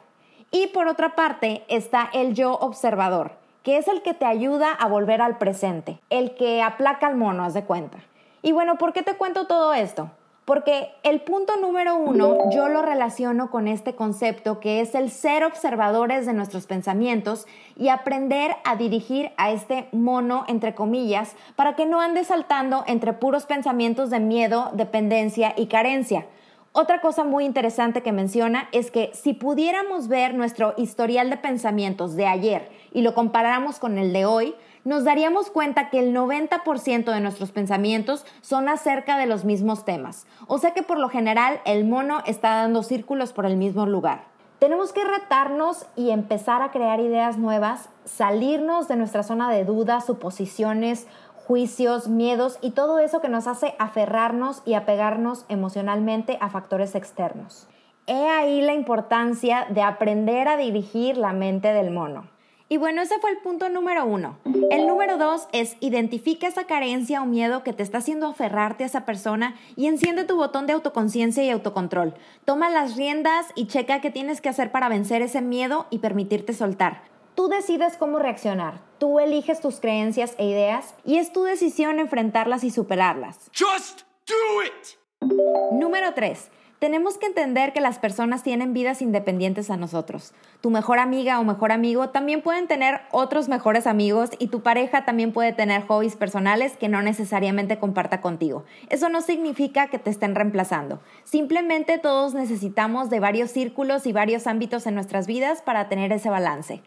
Y 0.50 0.66
por 0.68 0.88
otra 0.88 1.14
parte 1.14 1.64
está 1.68 2.10
el 2.12 2.34
yo 2.34 2.52
observador, 2.52 3.32
que 3.62 3.78
es 3.78 3.88
el 3.88 4.02
que 4.02 4.14
te 4.14 4.26
ayuda 4.26 4.72
a 4.72 4.86
volver 4.88 5.22
al 5.22 5.38
presente, 5.38 5.98
el 6.10 6.34
que 6.34 6.62
aplaca 6.62 7.06
al 7.06 7.16
mono, 7.16 7.44
haz 7.44 7.54
de 7.54 7.64
cuenta. 7.64 7.98
Y 8.42 8.52
bueno, 8.52 8.76
¿por 8.76 8.92
qué 8.92 9.02
te 9.02 9.14
cuento 9.14 9.46
todo 9.46 9.74
esto? 9.74 10.10
Porque 10.44 10.90
el 11.04 11.20
punto 11.20 11.56
número 11.58 11.96
uno 11.96 12.50
yo 12.50 12.68
lo 12.68 12.82
relaciono 12.82 13.50
con 13.50 13.68
este 13.68 13.94
concepto 13.94 14.58
que 14.58 14.80
es 14.80 14.94
el 14.94 15.10
ser 15.10 15.44
observadores 15.44 16.26
de 16.26 16.32
nuestros 16.32 16.66
pensamientos 16.66 17.46
y 17.76 17.88
aprender 17.88 18.56
a 18.64 18.74
dirigir 18.74 19.30
a 19.36 19.52
este 19.52 19.88
mono, 19.92 20.44
entre 20.48 20.74
comillas, 20.74 21.36
para 21.54 21.76
que 21.76 21.86
no 21.86 22.00
ande 22.00 22.24
saltando 22.24 22.82
entre 22.88 23.12
puros 23.12 23.44
pensamientos 23.44 24.10
de 24.10 24.18
miedo, 24.18 24.70
dependencia 24.72 25.54
y 25.56 25.66
carencia. 25.66 26.26
Otra 26.72 27.00
cosa 27.00 27.24
muy 27.24 27.44
interesante 27.44 28.00
que 28.02 28.12
menciona 28.12 28.68
es 28.72 28.90
que 28.90 29.10
si 29.12 29.34
pudiéramos 29.34 30.08
ver 30.08 30.34
nuestro 30.34 30.74
historial 30.76 31.28
de 31.28 31.36
pensamientos 31.36 32.16
de 32.16 32.26
ayer 32.26 32.70
y 32.92 33.02
lo 33.02 33.12
comparáramos 33.14 33.78
con 33.78 33.98
el 33.98 34.12
de 34.12 34.24
hoy, 34.24 34.54
nos 34.84 35.04
daríamos 35.04 35.50
cuenta 35.50 35.90
que 35.90 35.98
el 35.98 36.14
90% 36.14 37.12
de 37.12 37.20
nuestros 37.20 37.52
pensamientos 37.52 38.24
son 38.40 38.68
acerca 38.68 39.18
de 39.18 39.26
los 39.26 39.44
mismos 39.44 39.84
temas. 39.84 40.26
O 40.46 40.58
sea 40.58 40.72
que 40.72 40.82
por 40.82 40.98
lo 40.98 41.08
general 41.08 41.60
el 41.64 41.84
mono 41.84 42.22
está 42.26 42.56
dando 42.56 42.82
círculos 42.82 43.32
por 43.32 43.46
el 43.46 43.56
mismo 43.56 43.86
lugar. 43.86 44.24
Tenemos 44.58 44.92
que 44.92 45.04
retarnos 45.04 45.86
y 45.96 46.10
empezar 46.10 46.60
a 46.60 46.70
crear 46.70 47.00
ideas 47.00 47.38
nuevas, 47.38 47.88
salirnos 48.04 48.88
de 48.88 48.96
nuestra 48.96 49.22
zona 49.22 49.50
de 49.50 49.64
dudas, 49.64 50.04
suposiciones, 50.04 51.06
juicios, 51.34 52.08
miedos 52.08 52.58
y 52.60 52.72
todo 52.72 52.98
eso 52.98 53.20
que 53.20 53.28
nos 53.28 53.46
hace 53.46 53.74
aferrarnos 53.78 54.62
y 54.66 54.74
apegarnos 54.74 55.46
emocionalmente 55.48 56.36
a 56.40 56.50
factores 56.50 56.94
externos. 56.94 57.68
He 58.06 58.28
ahí 58.28 58.60
la 58.60 58.74
importancia 58.74 59.66
de 59.70 59.82
aprender 59.82 60.46
a 60.46 60.56
dirigir 60.56 61.16
la 61.16 61.32
mente 61.32 61.72
del 61.72 61.90
mono. 61.90 62.28
Y 62.72 62.76
bueno, 62.76 63.02
ese 63.02 63.18
fue 63.18 63.30
el 63.30 63.38
punto 63.38 63.68
número 63.68 64.06
uno. 64.06 64.38
El 64.70 64.86
número 64.86 65.18
dos 65.18 65.48
es 65.52 65.76
identifica 65.80 66.46
esa 66.46 66.68
carencia 66.68 67.20
o 67.20 67.26
miedo 67.26 67.64
que 67.64 67.72
te 67.72 67.82
está 67.82 67.98
haciendo 67.98 68.28
aferrarte 68.28 68.84
a 68.84 68.86
esa 68.86 69.04
persona 69.04 69.56
y 69.74 69.88
enciende 69.88 70.22
tu 70.22 70.36
botón 70.36 70.68
de 70.68 70.74
autoconciencia 70.74 71.42
y 71.42 71.50
autocontrol. 71.50 72.14
Toma 72.44 72.70
las 72.70 72.94
riendas 72.94 73.46
y 73.56 73.66
checa 73.66 74.00
qué 74.00 74.12
tienes 74.12 74.40
que 74.40 74.50
hacer 74.50 74.70
para 74.70 74.88
vencer 74.88 75.20
ese 75.20 75.42
miedo 75.42 75.88
y 75.90 75.98
permitirte 75.98 76.52
soltar. 76.52 77.02
Tú 77.34 77.48
decides 77.48 77.96
cómo 77.96 78.20
reaccionar, 78.20 78.80
tú 78.98 79.18
eliges 79.18 79.60
tus 79.60 79.80
creencias 79.80 80.36
e 80.38 80.44
ideas 80.44 80.94
y 81.04 81.16
es 81.16 81.32
tu 81.32 81.42
decisión 81.42 81.98
enfrentarlas 81.98 82.62
y 82.62 82.70
superarlas. 82.70 83.50
Just 83.52 84.02
do 84.28 84.62
it! 84.62 85.72
Número 85.72 86.14
3. 86.14 86.50
Tenemos 86.80 87.18
que 87.18 87.26
entender 87.26 87.74
que 87.74 87.82
las 87.82 87.98
personas 87.98 88.42
tienen 88.42 88.72
vidas 88.72 89.02
independientes 89.02 89.68
a 89.68 89.76
nosotros. 89.76 90.32
Tu 90.62 90.70
mejor 90.70 90.98
amiga 90.98 91.38
o 91.38 91.44
mejor 91.44 91.72
amigo 91.72 92.08
también 92.08 92.40
pueden 92.40 92.68
tener 92.68 93.02
otros 93.10 93.50
mejores 93.50 93.86
amigos 93.86 94.30
y 94.38 94.46
tu 94.46 94.62
pareja 94.62 95.04
también 95.04 95.34
puede 95.34 95.52
tener 95.52 95.86
hobbies 95.86 96.16
personales 96.16 96.78
que 96.78 96.88
no 96.88 97.02
necesariamente 97.02 97.78
comparta 97.78 98.22
contigo. 98.22 98.64
Eso 98.88 99.10
no 99.10 99.20
significa 99.20 99.88
que 99.88 99.98
te 99.98 100.08
estén 100.08 100.34
reemplazando. 100.34 101.02
Simplemente 101.22 101.98
todos 101.98 102.32
necesitamos 102.32 103.10
de 103.10 103.20
varios 103.20 103.50
círculos 103.50 104.06
y 104.06 104.12
varios 104.12 104.46
ámbitos 104.46 104.86
en 104.86 104.94
nuestras 104.94 105.26
vidas 105.26 105.60
para 105.60 105.90
tener 105.90 106.12
ese 106.12 106.30
balance. 106.30 106.80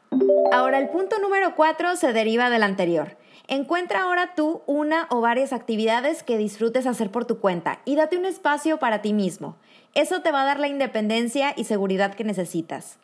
Ahora 0.52 0.80
el 0.80 0.90
punto 0.90 1.20
número 1.20 1.54
4 1.56 1.98
se 1.98 2.14
deriva 2.14 2.50
del 2.50 2.64
anterior. 2.64 3.16
Encuentra 3.48 4.04
ahora 4.04 4.36
tú 4.36 4.62
una 4.68 5.06
o 5.10 5.20
varias 5.20 5.52
actividades 5.52 6.24
que 6.24 6.38
disfrutes 6.38 6.88
hacer 6.88 7.12
por 7.12 7.26
tu 7.26 7.40
cuenta 7.40 7.82
y 7.84 7.96
date 7.96 8.18
un 8.18 8.26
espacio 8.26 8.80
para 8.80 9.02
ti 9.02 9.12
mismo. 9.12 9.58
Eso 9.96 10.22
te 10.22 10.32
va 10.32 10.42
a 10.42 10.46
dar 10.46 10.60
la 10.60 10.68
independencia 10.68 11.54
y 11.56 11.66
seguridad 11.66 12.16
que 12.16 12.24
necesitas. 12.24 12.98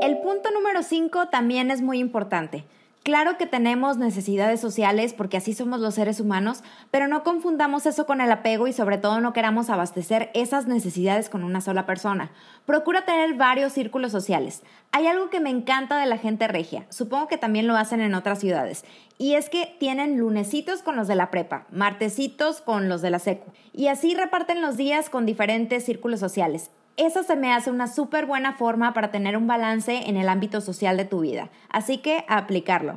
El 0.00 0.18
punto 0.20 0.50
número 0.50 0.82
5 0.82 1.28
también 1.28 1.70
es 1.70 1.82
muy 1.82 1.98
importante. 1.98 2.64
Claro 3.02 3.36
que 3.36 3.46
tenemos 3.46 3.96
necesidades 3.96 4.60
sociales 4.60 5.12
porque 5.12 5.36
así 5.36 5.54
somos 5.54 5.80
los 5.80 5.96
seres 5.96 6.20
humanos, 6.20 6.62
pero 6.92 7.08
no 7.08 7.24
confundamos 7.24 7.84
eso 7.84 8.06
con 8.06 8.20
el 8.20 8.30
apego 8.30 8.68
y 8.68 8.72
sobre 8.72 8.96
todo 8.96 9.20
no 9.20 9.32
queramos 9.32 9.70
abastecer 9.70 10.30
esas 10.34 10.68
necesidades 10.68 11.28
con 11.28 11.42
una 11.42 11.60
sola 11.60 11.84
persona. 11.84 12.30
Procura 12.64 13.04
tener 13.04 13.34
varios 13.34 13.72
círculos 13.72 14.12
sociales. 14.12 14.62
Hay 14.92 15.08
algo 15.08 15.30
que 15.30 15.40
me 15.40 15.50
encanta 15.50 15.98
de 15.98 16.06
la 16.06 16.16
gente 16.16 16.46
regia, 16.46 16.86
supongo 16.90 17.26
que 17.26 17.38
también 17.38 17.66
lo 17.66 17.76
hacen 17.76 18.00
en 18.00 18.14
otras 18.14 18.38
ciudades, 18.38 18.84
y 19.18 19.34
es 19.34 19.50
que 19.50 19.74
tienen 19.80 20.16
lunesitos 20.16 20.82
con 20.82 20.94
los 20.94 21.08
de 21.08 21.16
la 21.16 21.32
prepa, 21.32 21.66
martesitos 21.72 22.60
con 22.60 22.88
los 22.88 23.02
de 23.02 23.10
la 23.10 23.18
secu, 23.18 23.50
y 23.72 23.88
así 23.88 24.14
reparten 24.14 24.62
los 24.62 24.76
días 24.76 25.10
con 25.10 25.26
diferentes 25.26 25.84
círculos 25.84 26.20
sociales. 26.20 26.70
Eso 26.98 27.22
se 27.22 27.36
me 27.36 27.52
hace 27.52 27.70
una 27.70 27.86
súper 27.86 28.26
buena 28.26 28.52
forma 28.52 28.92
para 28.92 29.10
tener 29.10 29.38
un 29.38 29.46
balance 29.46 30.08
en 30.08 30.18
el 30.18 30.28
ámbito 30.28 30.60
social 30.60 30.98
de 30.98 31.06
tu 31.06 31.20
vida. 31.20 31.48
Así 31.70 31.98
que 31.98 32.24
a 32.28 32.36
aplicarlo. 32.36 32.96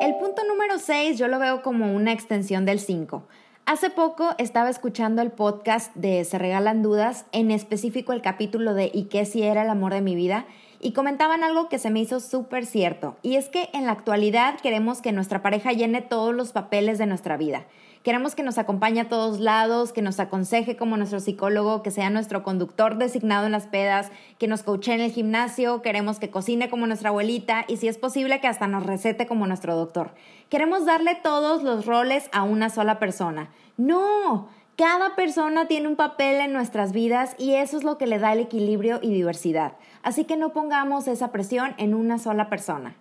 El 0.00 0.16
punto 0.16 0.44
número 0.48 0.78
6 0.78 1.18
yo 1.18 1.28
lo 1.28 1.38
veo 1.38 1.60
como 1.62 1.94
una 1.94 2.12
extensión 2.12 2.64
del 2.64 2.80
5. 2.80 3.22
Hace 3.66 3.90
poco 3.90 4.30
estaba 4.38 4.70
escuchando 4.70 5.20
el 5.20 5.30
podcast 5.30 5.94
de 5.94 6.24
Se 6.24 6.38
Regalan 6.38 6.82
Dudas, 6.82 7.26
en 7.32 7.50
específico 7.50 8.12
el 8.12 8.22
capítulo 8.22 8.74
de 8.74 8.90
¿Y 8.92 9.04
qué 9.04 9.26
si 9.26 9.42
era 9.42 9.62
el 9.62 9.70
amor 9.70 9.92
de 9.92 10.00
mi 10.00 10.14
vida? 10.14 10.46
Y 10.80 10.92
comentaban 10.92 11.42
algo 11.42 11.70
que 11.70 11.78
se 11.78 11.90
me 11.90 12.00
hizo 12.00 12.20
súper 12.20 12.66
cierto, 12.66 13.16
y 13.22 13.36
es 13.36 13.48
que 13.48 13.70
en 13.72 13.86
la 13.86 13.92
actualidad 13.92 14.60
queremos 14.60 15.00
que 15.00 15.12
nuestra 15.12 15.40
pareja 15.40 15.72
llene 15.72 16.02
todos 16.02 16.34
los 16.34 16.52
papeles 16.52 16.98
de 16.98 17.06
nuestra 17.06 17.38
vida. 17.38 17.64
Queremos 18.04 18.34
que 18.34 18.42
nos 18.42 18.58
acompañe 18.58 19.00
a 19.00 19.08
todos 19.08 19.40
lados, 19.40 19.94
que 19.94 20.02
nos 20.02 20.20
aconseje 20.20 20.76
como 20.76 20.98
nuestro 20.98 21.20
psicólogo, 21.20 21.82
que 21.82 21.90
sea 21.90 22.10
nuestro 22.10 22.42
conductor 22.42 22.98
designado 22.98 23.46
en 23.46 23.52
las 23.52 23.66
pedas, 23.66 24.12
que 24.38 24.46
nos 24.46 24.62
coache 24.62 24.92
en 24.92 25.00
el 25.00 25.10
gimnasio, 25.10 25.80
queremos 25.80 26.18
que 26.18 26.28
cocine 26.28 26.68
como 26.68 26.86
nuestra 26.86 27.08
abuelita 27.08 27.64
y 27.66 27.78
si 27.78 27.88
es 27.88 27.96
posible 27.96 28.42
que 28.42 28.46
hasta 28.46 28.66
nos 28.66 28.84
recete 28.84 29.26
como 29.26 29.46
nuestro 29.46 29.74
doctor. 29.74 30.10
Queremos 30.50 30.84
darle 30.84 31.14
todos 31.14 31.62
los 31.62 31.86
roles 31.86 32.28
a 32.32 32.42
una 32.42 32.68
sola 32.68 32.98
persona. 32.98 33.48
No, 33.78 34.50
cada 34.76 35.16
persona 35.16 35.66
tiene 35.66 35.88
un 35.88 35.96
papel 35.96 36.42
en 36.42 36.52
nuestras 36.52 36.92
vidas 36.92 37.34
y 37.38 37.54
eso 37.54 37.78
es 37.78 37.84
lo 37.84 37.96
que 37.96 38.06
le 38.06 38.18
da 38.18 38.34
el 38.34 38.40
equilibrio 38.40 38.98
y 39.00 39.14
diversidad. 39.14 39.76
Así 40.02 40.26
que 40.26 40.36
no 40.36 40.52
pongamos 40.52 41.08
esa 41.08 41.32
presión 41.32 41.74
en 41.78 41.94
una 41.94 42.18
sola 42.18 42.50
persona. 42.50 42.96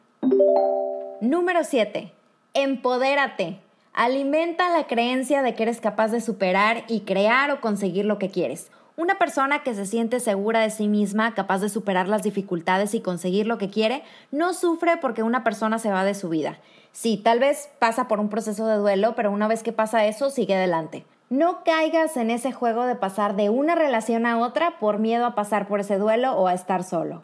Número 1.19 1.65
7. 1.65 2.13
Empodérate. 2.53 3.62
Alimenta 3.95 4.69
la 4.69 4.87
creencia 4.87 5.43
de 5.43 5.53
que 5.53 5.61
eres 5.61 5.79
capaz 5.79 6.07
de 6.07 6.19
superar 6.19 6.83
y 6.87 7.01
crear 7.01 7.51
o 7.51 7.61
conseguir 7.61 8.05
lo 8.05 8.17
que 8.17 8.31
quieres. 8.31 8.71
Una 8.97 9.19
persona 9.19 9.61
que 9.61 9.75
se 9.75 9.85
siente 9.85 10.19
segura 10.19 10.61
de 10.61 10.71
sí 10.71 10.87
misma, 10.87 11.35
capaz 11.35 11.59
de 11.59 11.69
superar 11.69 12.07
las 12.07 12.23
dificultades 12.23 12.95
y 12.95 13.01
conseguir 13.01 13.45
lo 13.45 13.59
que 13.59 13.69
quiere, 13.69 14.01
no 14.31 14.55
sufre 14.55 14.97
porque 14.97 15.21
una 15.21 15.43
persona 15.43 15.77
se 15.77 15.91
va 15.91 16.05
de 16.05 16.15
su 16.15 16.29
vida. 16.29 16.57
Sí, 16.91 17.21
tal 17.23 17.37
vez 17.37 17.69
pasa 17.77 18.07
por 18.07 18.19
un 18.19 18.29
proceso 18.29 18.65
de 18.65 18.77
duelo, 18.77 19.13
pero 19.15 19.31
una 19.31 19.47
vez 19.47 19.61
que 19.61 19.73
pasa 19.73 20.07
eso, 20.07 20.31
sigue 20.31 20.55
adelante. 20.55 21.05
No 21.29 21.63
caigas 21.63 22.17
en 22.17 22.31
ese 22.31 22.51
juego 22.51 22.87
de 22.87 22.95
pasar 22.95 23.35
de 23.35 23.51
una 23.51 23.75
relación 23.75 24.25
a 24.25 24.39
otra 24.39 24.79
por 24.79 24.97
miedo 24.97 25.27
a 25.27 25.35
pasar 25.35 25.67
por 25.67 25.79
ese 25.79 25.99
duelo 25.99 26.33
o 26.33 26.47
a 26.47 26.55
estar 26.55 26.83
solo. 26.83 27.21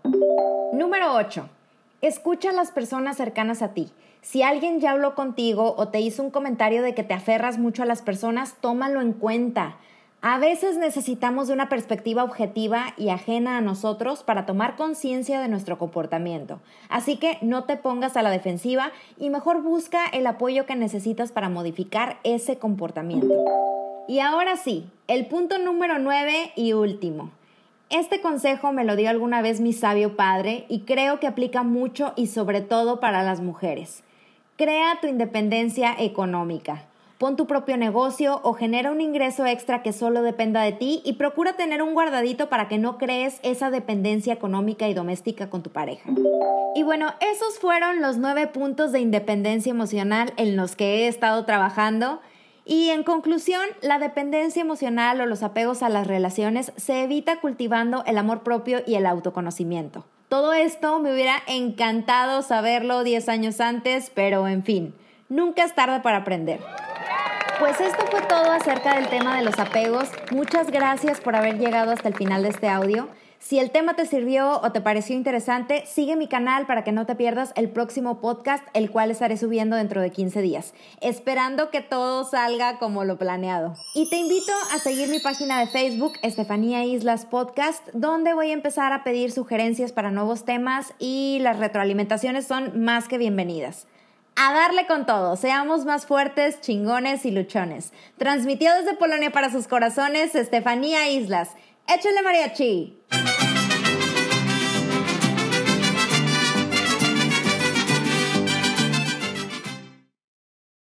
Número 0.72 1.16
8. 1.16 1.50
Escucha 2.02 2.52
a 2.52 2.54
las 2.54 2.72
personas 2.72 3.18
cercanas 3.18 3.62
a 3.62 3.74
ti. 3.74 3.90
Si 4.22 4.42
alguien 4.42 4.80
ya 4.80 4.92
habló 4.92 5.16
contigo 5.16 5.76
o 5.78 5.90
te 5.90 6.00
hizo 6.00 6.24
un 6.24 6.32
comentario 6.32 6.82
de 6.82 6.96
que 6.96 7.04
te 7.04 7.14
aferras 7.14 7.58
mucho 7.58 7.84
a 7.84 7.86
las 7.86 8.02
personas, 8.02 8.56
tómalo 8.62 9.02
en 9.02 9.12
cuenta. 9.12 9.76
A 10.22 10.38
veces 10.38 10.78
necesitamos 10.78 11.48
de 11.48 11.54
una 11.54 11.70
perspectiva 11.70 12.24
objetiva 12.24 12.94
y 12.98 13.10
ajena 13.10 13.58
a 13.58 13.62
nosotros 13.62 14.24
para 14.24 14.46
tomar 14.46 14.76
conciencia 14.76 15.42
de 15.42 15.48
nuestro 15.48 15.78
comportamiento. 15.78 16.60
Así 16.90 17.18
que 17.18 17.38
no 17.42 17.64
te 17.64 17.78
pongas 17.78 18.18
a 18.18 18.22
la 18.22 18.30
defensiva 18.30 18.92
y 19.18 19.30
mejor 19.30 19.62
busca 19.62 20.06
el 20.08 20.28
apoyo 20.28 20.66
que 20.66 20.76
necesitas 20.76 21.32
para 21.32 21.48
modificar 21.48 22.20
ese 22.24 22.58
comportamiento. 22.58 23.34
Y 24.08 24.20
ahora 24.20 24.58
sí, 24.58 24.90
el 25.08 25.28
punto 25.28 25.58
número 25.58 26.00
9 26.00 26.52
y 26.56 26.74
último. 26.74 27.32
Este 27.90 28.22
consejo 28.22 28.72
me 28.72 28.84
lo 28.84 28.96
dio 28.96 29.10
alguna 29.10 29.42
vez 29.42 29.62
mi 29.62 29.74
sabio 29.74 30.16
padre 30.16 30.66
y 30.70 30.82
creo 30.82 31.20
que 31.20 31.26
aplica 31.26 31.64
mucho 31.64 32.14
y 32.16 32.28
sobre 32.28 32.62
todo 32.62 33.00
para 33.00 33.24
las 33.24 33.42
mujeres. 33.42 34.04
Crea 34.58 35.00
tu 35.02 35.08
independencia 35.08 35.96
económica. 35.98 36.84
Pon 37.18 37.36
tu 37.36 37.48
propio 37.48 37.78
negocio 37.78 38.42
o 38.44 38.54
genera 38.54 38.92
un 38.92 39.02
ingreso 39.02 39.44
extra 39.48 39.82
que 39.82 39.92
solo 39.92 40.22
dependa 40.22 40.62
de 40.62 40.72
ti 40.72 41.02
y 41.04 41.14
procura 41.14 41.54
tener 41.54 41.82
un 41.82 41.96
guardadito 41.96 42.48
para 42.48 42.68
que 42.68 42.78
no 42.78 43.00
crees 43.00 43.40
esa 43.42 43.72
dependencia 43.72 44.34
económica 44.34 44.88
y 44.88 44.94
doméstica 44.94 45.50
con 45.50 45.64
tu 45.64 45.72
pareja. 45.72 46.12
Y 46.76 46.84
bueno, 46.84 47.12
esos 47.22 47.58
fueron 47.58 48.02
los 48.02 48.18
nueve 48.18 48.46
puntos 48.46 48.92
de 48.92 49.00
independencia 49.00 49.72
emocional 49.72 50.32
en 50.38 50.56
los 50.56 50.76
que 50.76 50.86
he 50.86 51.08
estado 51.08 51.44
trabajando. 51.44 52.22
Y 52.70 52.92
en 52.92 53.02
conclusión, 53.02 53.64
la 53.82 53.98
dependencia 53.98 54.62
emocional 54.62 55.20
o 55.20 55.26
los 55.26 55.42
apegos 55.42 55.82
a 55.82 55.90
las 55.90 56.06
relaciones 56.06 56.72
se 56.76 57.02
evita 57.02 57.42
cultivando 57.42 58.04
el 58.06 58.16
amor 58.16 58.44
propio 58.44 58.84
y 58.86 58.94
el 58.94 59.08
autoconocimiento. 59.08 60.06
Todo 60.28 60.54
esto 60.54 61.00
me 61.00 61.12
hubiera 61.12 61.42
encantado 61.48 62.44
saberlo 62.44 63.04
10 63.04 63.28
años 63.28 63.60
antes, 63.60 64.12
pero 64.14 64.48
en 64.48 64.64
fin, 64.64 64.94
nunca 65.30 65.64
es 65.64 65.74
tarde 65.74 66.02
para 66.02 66.18
aprender. 66.18 66.60
Pues 67.58 67.82
esto 67.82 68.06
fue 68.12 68.22
todo 68.22 68.52
acerca 68.52 68.94
del 68.94 69.08
tema 69.08 69.36
de 69.36 69.46
los 69.46 69.58
apegos. 69.58 70.08
Muchas 70.30 70.70
gracias 70.70 71.22
por 71.22 71.36
haber 71.36 71.58
llegado 71.58 71.90
hasta 71.90 72.08
el 72.08 72.14
final 72.14 72.44
de 72.44 72.50
este 72.50 72.70
audio. 72.70 73.10
Si 73.42 73.58
el 73.58 73.72
tema 73.72 73.96
te 73.96 74.06
sirvió 74.06 74.60
o 74.62 74.74
te 74.74 74.82
pareció 74.82 75.16
interesante, 75.16 75.86
sigue 75.86 76.18
mi 76.18 76.28
canal 76.28 76.66
para 76.66 76.84
que 76.84 76.92
no 76.92 77.06
te 77.06 77.16
pierdas 77.16 77.54
el 77.56 77.70
próximo 77.70 78.20
podcast, 78.20 78.68
el 78.74 78.92
cual 78.92 79.12
estaré 79.12 79.38
subiendo 79.38 79.78
dentro 79.78 80.02
de 80.02 80.12
15 80.12 80.42
días, 80.42 80.74
esperando 81.00 81.70
que 81.70 81.80
todo 81.80 82.26
salga 82.26 82.80
como 82.80 83.06
lo 83.06 83.18
planeado. 83.18 83.76
Y 83.96 84.10
te 84.10 84.18
invito 84.18 84.52
a 84.74 84.80
seguir 84.80 85.08
mi 85.08 85.20
página 85.20 85.58
de 85.58 85.68
Facebook, 85.68 86.14
Estefanía 86.22 86.84
Islas 86.84 87.26
Podcast, 87.26 87.88
donde 87.94 88.34
voy 88.34 88.50
a 88.50 88.54
empezar 88.54 88.92
a 88.92 89.06
pedir 89.06 89.32
sugerencias 89.32 89.94
para 89.94 90.12
nuevos 90.12 90.44
temas 90.44 90.94
y 91.00 91.40
las 91.40 91.60
retroalimentaciones 91.60 92.46
son 92.46 92.84
más 92.84 93.08
que 93.08 93.18
bienvenidas. 93.18 93.88
A 94.42 94.54
darle 94.54 94.88
con 94.88 95.06
todo, 95.06 95.36
seamos 95.36 95.84
más 95.84 96.06
fuertes, 96.06 96.62
chingones 96.62 97.26
y 97.26 97.32
luchones. 97.32 97.92
Transmitido 98.18 98.74
desde 98.78 98.96
Polonia 98.96 99.32
para 99.32 99.52
sus 99.52 99.68
corazones, 99.68 100.34
Estefanía 100.34 101.10
Islas. 101.10 101.58
H 101.92 102.06
L 102.06 102.18
M 102.18 102.28
अरे 102.30 102.42
अच्छी 102.42 102.70